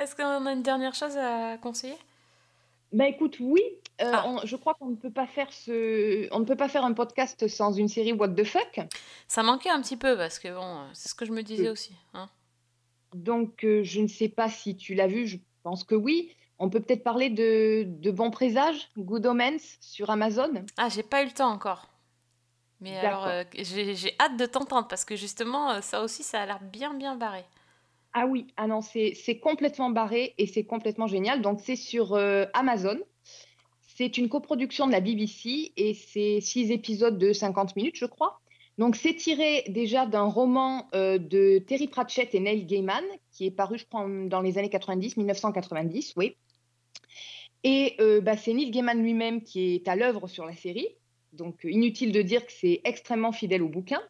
[0.00, 1.96] Est-ce qu'on a une dernière chose à conseiller?
[2.92, 3.60] Bah écoute, oui,
[4.00, 4.24] euh, Ah.
[4.26, 6.92] on- je crois qu'on ne peut pas faire ce, on ne peut pas faire un
[6.94, 8.80] podcast sans une série What the fuck.
[9.26, 11.68] Ça manquait un petit peu, parce que bon, c'est ce que je me disais Oui.
[11.70, 11.92] aussi.
[12.14, 12.28] Hein.
[13.14, 16.30] Donc, euh, je ne sais pas si tu l'as vu, je pense que oui.
[16.60, 20.64] On peut peut-être parler de, de Bon Présage, Good Omens sur Amazon.
[20.76, 21.88] Ah, j'ai pas eu le temps encore.
[22.80, 26.46] Mais alors, euh, j'ai, hâte de t'entendre, parce que justement, euh, ça aussi, ça a
[26.46, 27.44] l'air bien, bien barré.
[28.12, 31.42] Ah oui, ah non, c'est complètement barré et c'est complètement génial.
[31.42, 32.98] Donc, c'est sur euh, Amazon.
[33.82, 38.40] C'est une coproduction de la BBC et c'est six épisodes de 50 minutes, je crois.
[38.78, 43.02] Donc, c'est tiré déjà d'un roman euh, de Terry Pratchett et Neil Gaiman,
[43.32, 46.36] qui est paru, je crois, dans les années 90, 1990, oui.
[47.64, 50.88] Et bah, c'est Neil Gaiman lui-même qui est à l'œuvre sur la série.
[51.32, 54.00] Donc, euh, inutile de dire que c'est extrêmement fidèle au bouquin,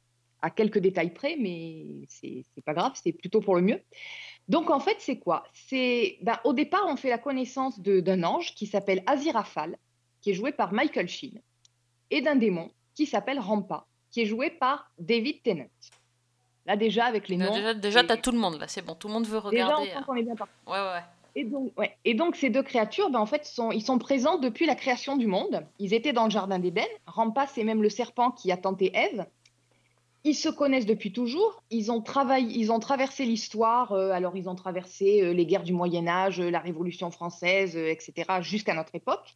[0.42, 3.80] à quelques détails près, mais c'est pas grave, c'est plutôt pour le mieux.
[4.48, 5.44] Donc, en fait, c'est quoi?
[5.52, 9.76] C'est bah, Au départ, on fait la connaissance d'un ange qui s'appelle Aziraphale,
[10.20, 11.40] qui est joué par Michael Sheen,
[12.10, 15.68] et d'un démon qui s'appelle Rampa, qui est joué par David Tennant.
[16.66, 17.52] Là, déjà, avec les noms.
[17.52, 19.68] déjà, déjà t'as tout le monde, là, c'est bon, tout le monde veut Déjà, on
[19.68, 19.86] regarder.
[19.86, 20.02] sent hein.
[20.06, 20.52] qu'on est bien parti.
[20.66, 21.02] Ouais, ouais, ouais.
[21.34, 21.96] Et donc, ouais.
[22.04, 25.16] Et donc, ces deux créatures, ben, en fait, sont, ils sont présents depuis la création
[25.16, 25.66] du monde.
[25.78, 26.86] Ils étaient dans le jardin d'Éden.
[27.06, 29.26] Rampa, c'est même le serpent qui a tenté Ève.
[30.24, 31.62] Ils se connaissent depuis toujours.
[31.70, 33.92] Ils ont, travaillé, ils ont traversé l'histoire.
[33.92, 37.76] euh, alors, ils ont traversé euh, les guerres du Moyen Âge, euh, la Révolution française,
[37.76, 39.34] etc., jusqu'à notre époque.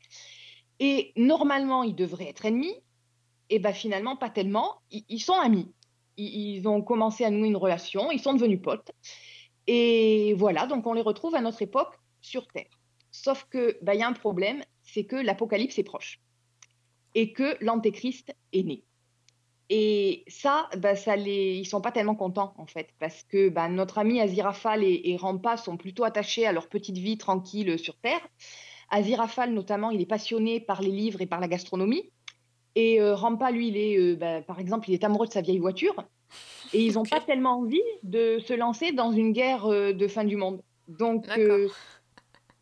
[0.80, 2.74] Et normalement, ils devraient être ennemis.
[3.48, 4.80] Et ben finalement, pas tellement.
[4.90, 5.70] Ils, sont amis.
[6.16, 8.10] Ils ont commencé à nouer une relation.
[8.10, 8.90] Ils sont devenus potes.
[9.66, 12.80] Et voilà, donc on les retrouve à notre époque sur Terre.
[13.10, 16.20] Sauf que bah, il y a un problème, c'est que l'apocalypse est proche
[17.14, 18.84] et que l'antéchrist est né.
[19.68, 21.54] Et ça, bah, ça les...
[21.54, 25.16] ils sont pas tellement contents, en fait, parce que bah, notre ami Azirafal et, et
[25.16, 28.20] Rampa sont plutôt attachés à leur petite vie tranquille sur Terre.
[28.90, 32.10] Azirafal, notamment, il est passionné par les livres et par la gastronomie.
[32.74, 35.40] Et euh, Rampa, lui, il est, euh, bah, par exemple, il est amoureux de sa
[35.40, 35.94] vieille voiture.
[36.72, 40.24] Et ils n'ont pas tellement envie de se lancer dans une guerre euh, de fin
[40.24, 40.62] du monde.
[40.88, 41.68] Donc, euh,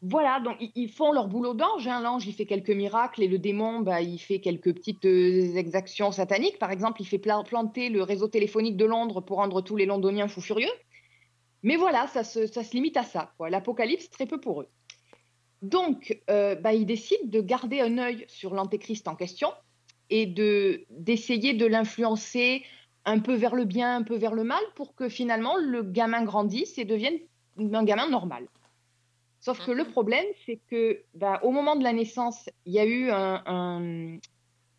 [0.03, 1.87] voilà, donc ils, ils font leur boulot d'ange.
[1.87, 2.01] hein.
[2.01, 6.11] L'ange, il fait quelques miracles et le démon, bah, il fait quelques petites euh, exactions
[6.11, 6.59] sataniques.
[6.59, 9.87] Par exemple, il fait pla- planter le réseau téléphonique de Londres pour rendre tous les
[9.87, 10.73] Londoniens fous furieux.
[11.63, 13.33] Mais voilà, ça se, ça se limite à ça.
[13.49, 14.69] L'apocalypse, très peu pour eux.
[15.63, 19.53] Donc, euh, bah, ils décident de garder un œil sur l'antéchrist en question
[20.09, 22.65] et de d'essayer de l'influencer
[23.05, 26.23] un peu vers le bien, un peu vers le mal, pour que finalement le gamin
[26.25, 27.19] grandisse et devienne
[27.59, 28.47] un gamin normal.
[29.41, 32.85] Sauf que le problème, c'est que bah, au moment de la naissance, il y a
[32.85, 34.19] eu un, un-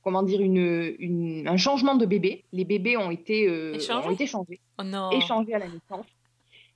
[0.04, 2.44] comment dire une, une- un changement de bébé.
[2.52, 5.10] Les bébés ont été euh, Échangés ont été changés, Oh non.
[5.12, 6.06] échangés à la naissance.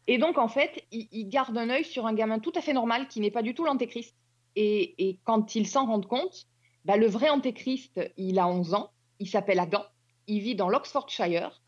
[0.08, 2.74] Et donc en fait, ils, ils gardent un œil sur un gamin tout à fait
[2.74, 4.16] normal qui n'est pas du tout l'antéchrist.
[4.56, 6.48] Et, et quand ils s'en rendent compte,
[6.86, 8.90] bah, le vrai antéchrist, il a 11 ans,
[9.20, 9.84] il s'appelle Adam,
[10.28, 11.62] il vit dans l'Oxfordshire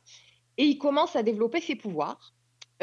[0.58, 2.34] et il commence à développer ses pouvoirs.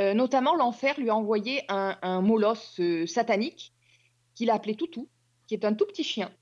[0.01, 3.73] Euh, notamment, l'enfer lui a envoyé un, un molosse euh, satanique
[4.35, 5.09] qu'il a appelé Toutou,
[5.47, 6.33] qui est un tout petit chien.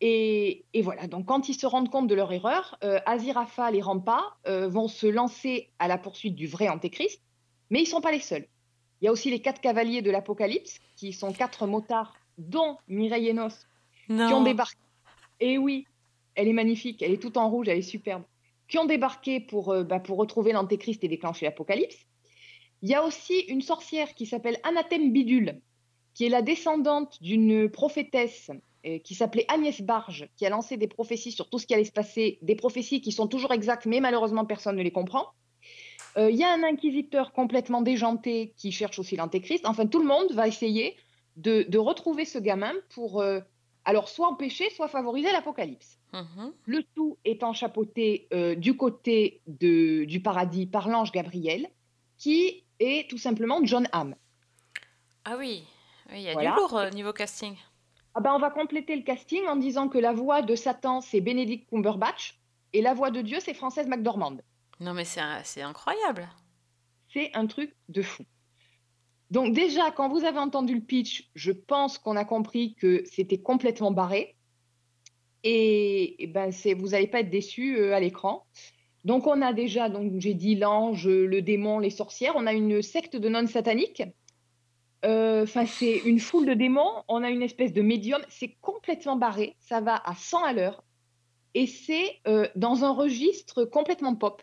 [0.00, 3.82] Et, et voilà, donc quand ils se rendent compte de leur erreur, euh, Aziraphale et
[3.82, 7.22] Rampa euh, vont se lancer à la poursuite du vrai antéchrist,
[7.70, 8.48] mais ils ne sont pas les seuls.
[9.00, 13.30] Il y a aussi les quatre cavaliers de l'Apocalypse, qui sont quatre motards, dont Mireille
[13.30, 13.66] Enos,
[14.06, 14.78] qui ont débarqué.
[15.38, 15.86] Et oui,
[16.34, 18.22] elle est magnifique, elle est toute en rouge, elle est superbe.
[18.72, 22.06] Qui ont débarqué pour, euh, bah, pour retrouver l'Antéchrist et déclencher l'Apocalypse.
[22.80, 25.60] Il y a aussi une sorcière qui s'appelle Anathème Bidule,
[26.14, 28.50] qui est la descendante d'une prophétesse
[28.86, 31.84] euh, qui s'appelait Agnès Barge, qui a lancé des prophéties sur tout ce qui allait
[31.84, 35.26] se passer, des prophéties qui sont toujours exactes, mais malheureusement personne ne les comprend.
[36.16, 39.66] Euh, Il y a un inquisiteur complètement déjanté qui cherche aussi l'Antéchrist.
[39.66, 40.96] Enfin, tout le monde va essayer
[41.36, 43.22] de, de retrouver ce gamin pour,
[43.84, 45.98] alors, soit empêcher, soit favoriser l'Apocalypse.
[46.12, 46.52] Mhm.
[46.66, 51.68] Le tout étant chapeauté euh, du côté de- du paradis par l'ange Gabriel,
[52.18, 54.14] qui est tout simplement John Hamm.
[55.24, 55.64] Ah oui,
[56.12, 56.50] il y a Voilà.
[56.50, 57.56] du lourd euh, niveau casting.
[58.14, 61.20] Ah ben, on va compléter le casting en disant que la voix de Satan, c'est
[61.22, 62.38] Benedict Cumberbatch,
[62.74, 64.36] et la voix de Dieu, c'est Frances McDormand.
[64.80, 66.28] Non mais c'est incroyable.
[67.12, 68.24] C'est un truc de fou.
[69.30, 73.40] Donc déjà, quand vous avez entendu le pitch, je pense qu'on a compris que c'était
[73.40, 74.36] complètement barré.
[75.44, 78.46] Et, et ben vous n'allez pas être déçus euh, à l'écran.
[79.04, 82.34] Donc on a déjà, donc j'ai dit l'ange, le démon, les sorcières.
[82.36, 84.02] On a une secte de nonnes sataniques.
[85.04, 87.02] Euh, Enfin, c'est une foule de démons.
[87.08, 88.22] On a une espèce de médium.
[88.28, 89.56] C'est complètement barré.
[89.58, 90.84] Ça va à 100 à l'heure.
[91.54, 94.40] Et c'est euh, dans un registre complètement pop.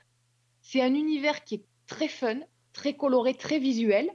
[0.62, 2.40] C'est un univers qui est très fun,
[2.74, 4.12] très coloré, très visuel.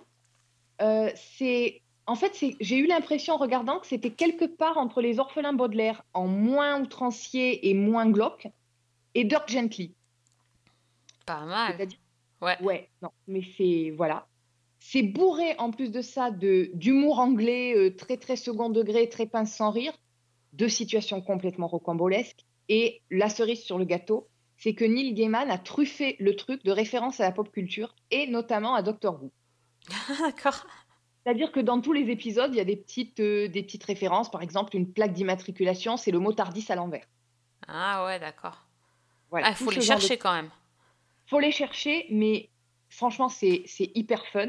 [1.15, 5.55] C'est en fait, j'ai eu l'impression en regardant que c'était quelque part entre les orphelins
[5.55, 8.49] Baudelaire en moins outrancier et moins glauque
[9.15, 9.95] et Dirk Gently.
[11.25, 11.89] Pas mal.
[12.43, 12.63] Ouais.
[12.63, 14.27] Ouais, non, mais c'est voilà.
[14.79, 19.25] C'est bourré en plus de ça de d'humour anglais euh, très très second degré, très
[19.25, 19.95] pince sans rire,
[20.53, 22.45] de situations complètement rocambolesques.
[22.69, 24.29] Et la cerise sur le gâteau,
[24.59, 28.27] c'est que Neil Gaiman a truffé le truc de référence à la pop culture et
[28.27, 29.33] notamment à Doctor Who.
[30.21, 30.67] D'accord.
[31.25, 34.31] C'est-à-dire que dans tous les épisodes, il y a des petites, euh, des petites références.
[34.31, 37.07] Par exemple, une plaque d'immatriculation, c'est le mot tardis à l'envers.
[37.67, 38.67] Ah ouais, d'accord.
[39.31, 40.51] Voilà, Ah, il faut les de- chercher quand même.
[41.27, 42.51] faut les chercher, mais
[42.91, 44.49] franchement, c'est hyper fun.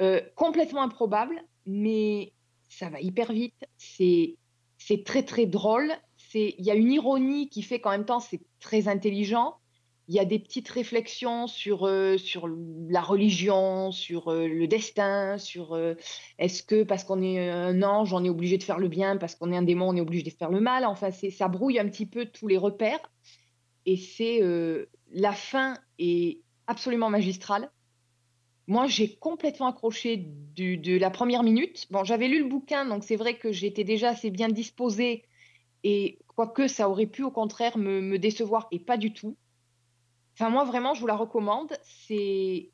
[0.00, 2.32] Euh, complètement improbable, mais
[2.68, 3.64] ça va hyper vite.
[3.78, 4.36] C'est
[5.04, 5.92] très, très drôle.
[6.34, 9.58] Il y a une ironie qui fait qu'en même temps, c'est très intelligent.
[10.08, 12.48] Il y a des petites réflexions sur, euh, sur
[12.88, 15.94] la religion, sur euh, le destin, sur euh,
[16.38, 19.36] est-ce que parce qu'on est un ange, on est obligé de faire le bien, parce
[19.36, 20.84] qu'on est un démon, on est obligé de faire le mal?
[20.84, 23.00] Enfin, ça brouille un petit peu tous les repères.
[23.86, 24.40] Et c'est
[25.12, 27.70] la fin est absolument magistrale.
[28.68, 30.16] Moi, j'ai complètement accroché
[30.56, 31.86] de la première minute.
[31.90, 35.24] Bon, j'avais lu le bouquin, donc c'est vrai que j'étais déjà assez bien disposée.
[35.84, 39.36] Et quoique ça aurait pu au contraire me, me décevoir, et pas du tout.
[40.34, 41.76] Enfin, moi, vraiment, je vous la recommande.
[41.84, 42.70] C'est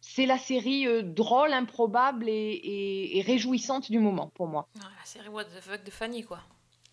[0.00, 4.68] c'est la série euh, drôle, improbable et, et- et réjouissante du moment pour moi.
[4.78, 6.40] Ah, la série What the fuck de Fanny, quoi.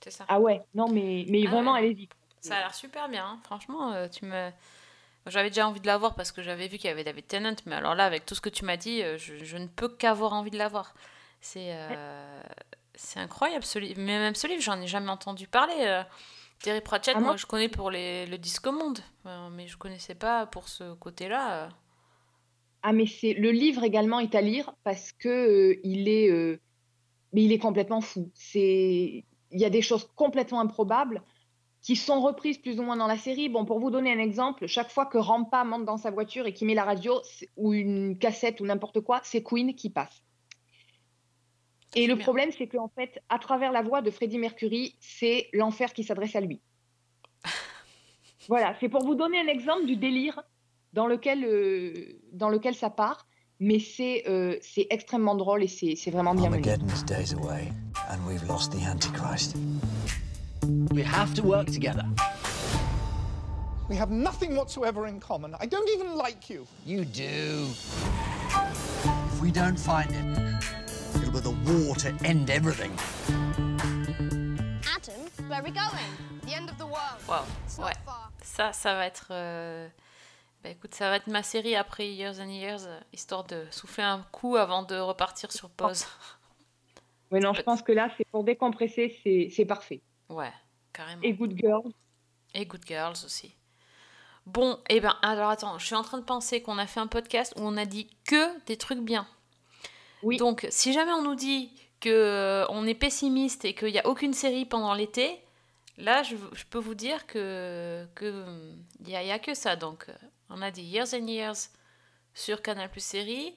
[0.04, 0.26] C'est ça.
[0.28, 1.80] Ah ouais, non, mais, mais Ah vraiment, ouais.
[1.80, 2.10] allez-y.
[2.42, 3.40] Ça a l'air super bien, hein.
[3.44, 3.94] franchement.
[3.94, 4.50] euh, tu me...
[5.28, 7.56] J'avais déjà envie de la voir parce que j'avais vu qu'il y avait David Tennant,
[7.66, 9.88] mais alors là, avec tout ce que tu m'as dit, euh, je, je ne peux
[9.88, 10.94] qu'avoir envie de la voir.
[11.40, 12.42] C'est euh,
[12.96, 14.02] c'est incroyable ce livre.
[14.02, 15.74] Mais même ce livre, j'en ai jamais entendu parler.
[16.64, 20.16] Terry Pratchett, Ah, moi je connais pour les, le disque monde, euh, mais je connaissais
[20.16, 21.66] pas pour ce côté-là.
[21.66, 21.70] euh.
[22.84, 26.62] Ah, mais c'est le livre également est à lire parce que euh, il est, euh,
[27.34, 28.32] mais il est complètement fou.
[28.34, 31.22] C'est, il y a des choses complètement improbables
[31.82, 33.50] qui sont reprises plus ou moins dans la série.
[33.50, 36.54] Bon, pour vous donner un exemple, chaque fois que Rampa monte dans sa voiture et
[36.54, 37.22] qu'il met la radio
[37.58, 40.24] ou une cassette ou n'importe quoi, c'est Queen qui passe.
[41.96, 45.94] Et le problème, c'est qu'en fait, à travers la voix de Freddie Mercury, c'est l'enfer
[45.94, 46.62] qui s'adresse à lui.
[48.50, 50.44] Voilà, c'est pour vous donner un exemple du délire
[50.92, 53.26] dans lequel, euh, dans lequel ça part,
[53.60, 56.70] mais c'est euh, c'est extrêmement drôle et c'est c'est vraiment bien mené.
[56.70, 57.72] Armageddon is days away,
[58.10, 59.56] and we've lost the Antichrist.
[60.92, 62.04] We have to work together.
[63.90, 65.56] We have nothing whatsoever in common.
[65.62, 66.66] I don't even like you.
[66.86, 67.68] You do.
[69.28, 70.53] If we don't find him,
[71.34, 72.92] be the war to end everything.
[74.96, 76.12] Adam, where are we going?
[76.46, 77.20] The end of the world.
[77.28, 77.94] Waouh, It's not ouais.
[78.06, 78.32] far.
[78.44, 79.28] Ça, ça va être.
[79.32, 79.88] euh,
[80.64, 84.04] Bah écoute, ça va être ma série après Years and Years, euh, histoire de souffler
[84.04, 86.06] un coup avant de repartir sur pause.
[87.32, 90.02] Oui, non, je pense que là, c'est pour décompresser, c'est c'est parfait.
[90.30, 90.54] Ouais,
[90.94, 91.24] carrément.
[91.24, 91.82] Et Good Girl,
[92.54, 93.56] Et Good Girls aussi.
[94.46, 97.08] Bon, et ben alors attends, je suis en train de penser qu'on a fait un
[97.08, 99.26] podcast où on a dit que des trucs bien.
[100.24, 100.38] Oui.
[100.38, 104.08] Donc, si jamais on nous dit que euh, on est pessimiste et qu'il n'y a
[104.08, 105.40] aucune série pendant l'été,
[105.98, 108.46] là, je, je peux vous dire que que
[109.02, 109.76] il y, a- que ça.
[109.76, 110.14] Donc, euh,
[110.50, 111.70] on a dit Years and Years
[112.34, 113.56] sur Canal Plus série,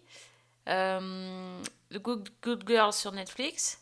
[0.69, 1.61] euh,
[1.91, 3.81] The Good, Good Girls sur Netflix,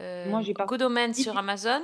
[0.00, 1.82] euh, Moi, j'ai pas- Good Omens sur Amazon.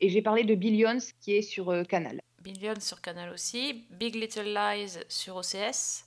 [0.00, 2.20] et j'ai parlé de Billions qui est sur euh, Canal.
[2.42, 6.04] Billions sur Canal aussi, Big Little Lies sur OCS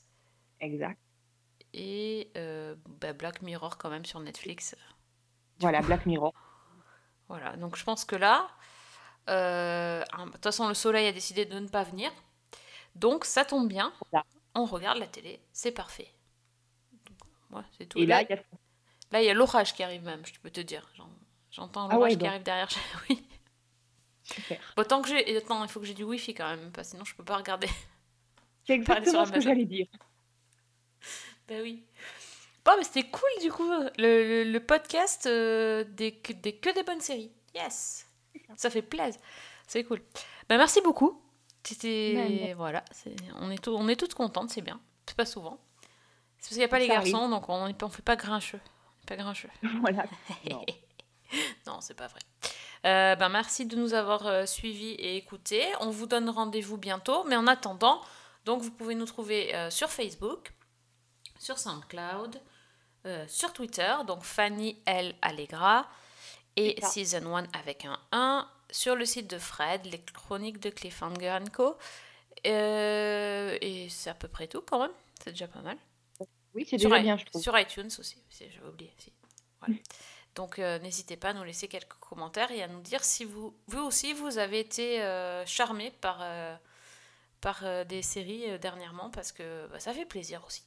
[0.60, 0.98] Exact.
[1.74, 4.76] Et euh, bah, Black Mirror quand même sur Netflix.
[5.60, 6.34] Voilà, Black Mirror.
[7.28, 8.50] Voilà, donc je pense que là,
[9.30, 12.12] euh, de toute façon le soleil a décidé de ne pas venir,
[12.96, 14.26] donc ça tombe bien, Voilà.
[14.56, 16.12] on regarde la télé, c'est parfait.
[16.94, 17.18] Donc,
[17.60, 18.00] ouais, c'est tout.
[18.00, 18.38] Et là, il y a
[19.12, 20.90] là, il y a l'orage qui arrive même, je peux te dire.
[20.96, 21.10] J'en-
[21.52, 22.28] J'entends Ah l'orage ouais, qui donc.
[22.28, 22.70] arrive derrière.
[23.10, 23.24] Oui.
[24.24, 24.60] super.
[24.76, 25.38] Bon, tant que j'ai...
[25.38, 27.38] Attends, il faut que j'ai du wifi quand même, parce que sinon je peux pas
[27.38, 27.68] regarder.
[28.66, 29.88] C'est exactement ce que j'allais dire.
[31.48, 31.84] Ben oui.
[32.66, 36.74] Bon, mais c'était cool du coup, le, le- le podcast euh, des, que- des que
[36.74, 37.32] des bonnes séries.
[37.54, 38.08] Yes
[38.56, 39.20] Ça fait plaisir.
[39.68, 40.02] C'est cool.
[40.50, 41.22] Ben merci beaucoup.
[41.64, 42.54] C'était.
[42.58, 42.84] Voilà,
[43.40, 44.80] on est, tout- on est toutes contentes, c'est bien.
[45.08, 45.60] C'est pas souvent.
[46.38, 48.60] C'est parce qu'il n'y a pas les garçons, donc on ne fait pas grincheux.
[49.04, 49.50] On Pas grincheux.
[49.82, 50.06] Voilà.
[50.50, 50.66] Non.
[51.68, 52.20] non, c'est pas vrai.
[52.86, 55.64] Euh, ben merci de nous avoir euh, suivis et écoutés.
[55.80, 58.02] On vous donne rendez-vous bientôt, mais en attendant,
[58.46, 60.52] donc vous pouvez nous trouver euh, sur Facebook,
[61.44, 62.42] sur SoundCloud,
[63.06, 65.88] euh, sur Twitter, donc Fanny L Allegra
[66.56, 66.80] et.
[66.82, 71.78] Season 1 avec un 1, sur le site de Fred, les chroniques de Cliffhanger Co.
[72.46, 74.92] Euh, et c'est à peu près tout quand même,
[75.24, 75.78] c'est déjà pas mal.
[76.54, 77.42] Oui, c'est déjà bien, je trouve.
[77.42, 78.94] sur iTunes aussi, si j'avais oublié.
[78.98, 79.12] si.
[79.60, 79.76] Voilà.
[80.36, 83.56] Donc euh, n'hésitez pas à nous laisser quelques commentaires et à nous dire si vous,
[83.68, 86.56] vous aussi, vous avez été euh, charmé par, euh,
[87.42, 90.64] par des séries dernièrement, parce que bah, ça fait plaisir aussi.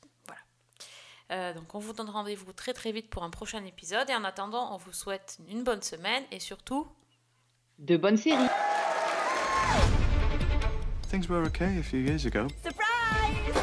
[1.33, 4.23] Euh, donc on vous donne rendez-vous très très vite pour un prochain épisode et en
[4.23, 6.87] attendant, on vous souhaite une bonne semaine et surtout...
[7.79, 8.49] De bonnes séries.
[11.11, 12.47] Things were okay a few years ago.
[12.63, 13.55] Surprise!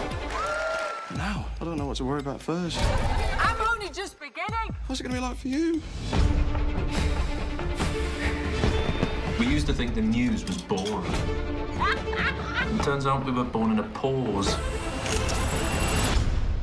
[1.16, 2.80] Now, I don't know what to worry about first.
[3.39, 4.76] I'm only just beginning.
[4.88, 5.82] What's it gonna be like for you?
[9.39, 11.14] We used to think the news was boring.
[12.74, 14.57] It turns out we were born in a pause.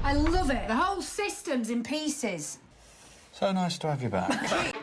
[0.02, 0.66] I love it.
[0.66, 2.58] The whole system's in pieces.
[3.32, 4.76] So nice to have you back.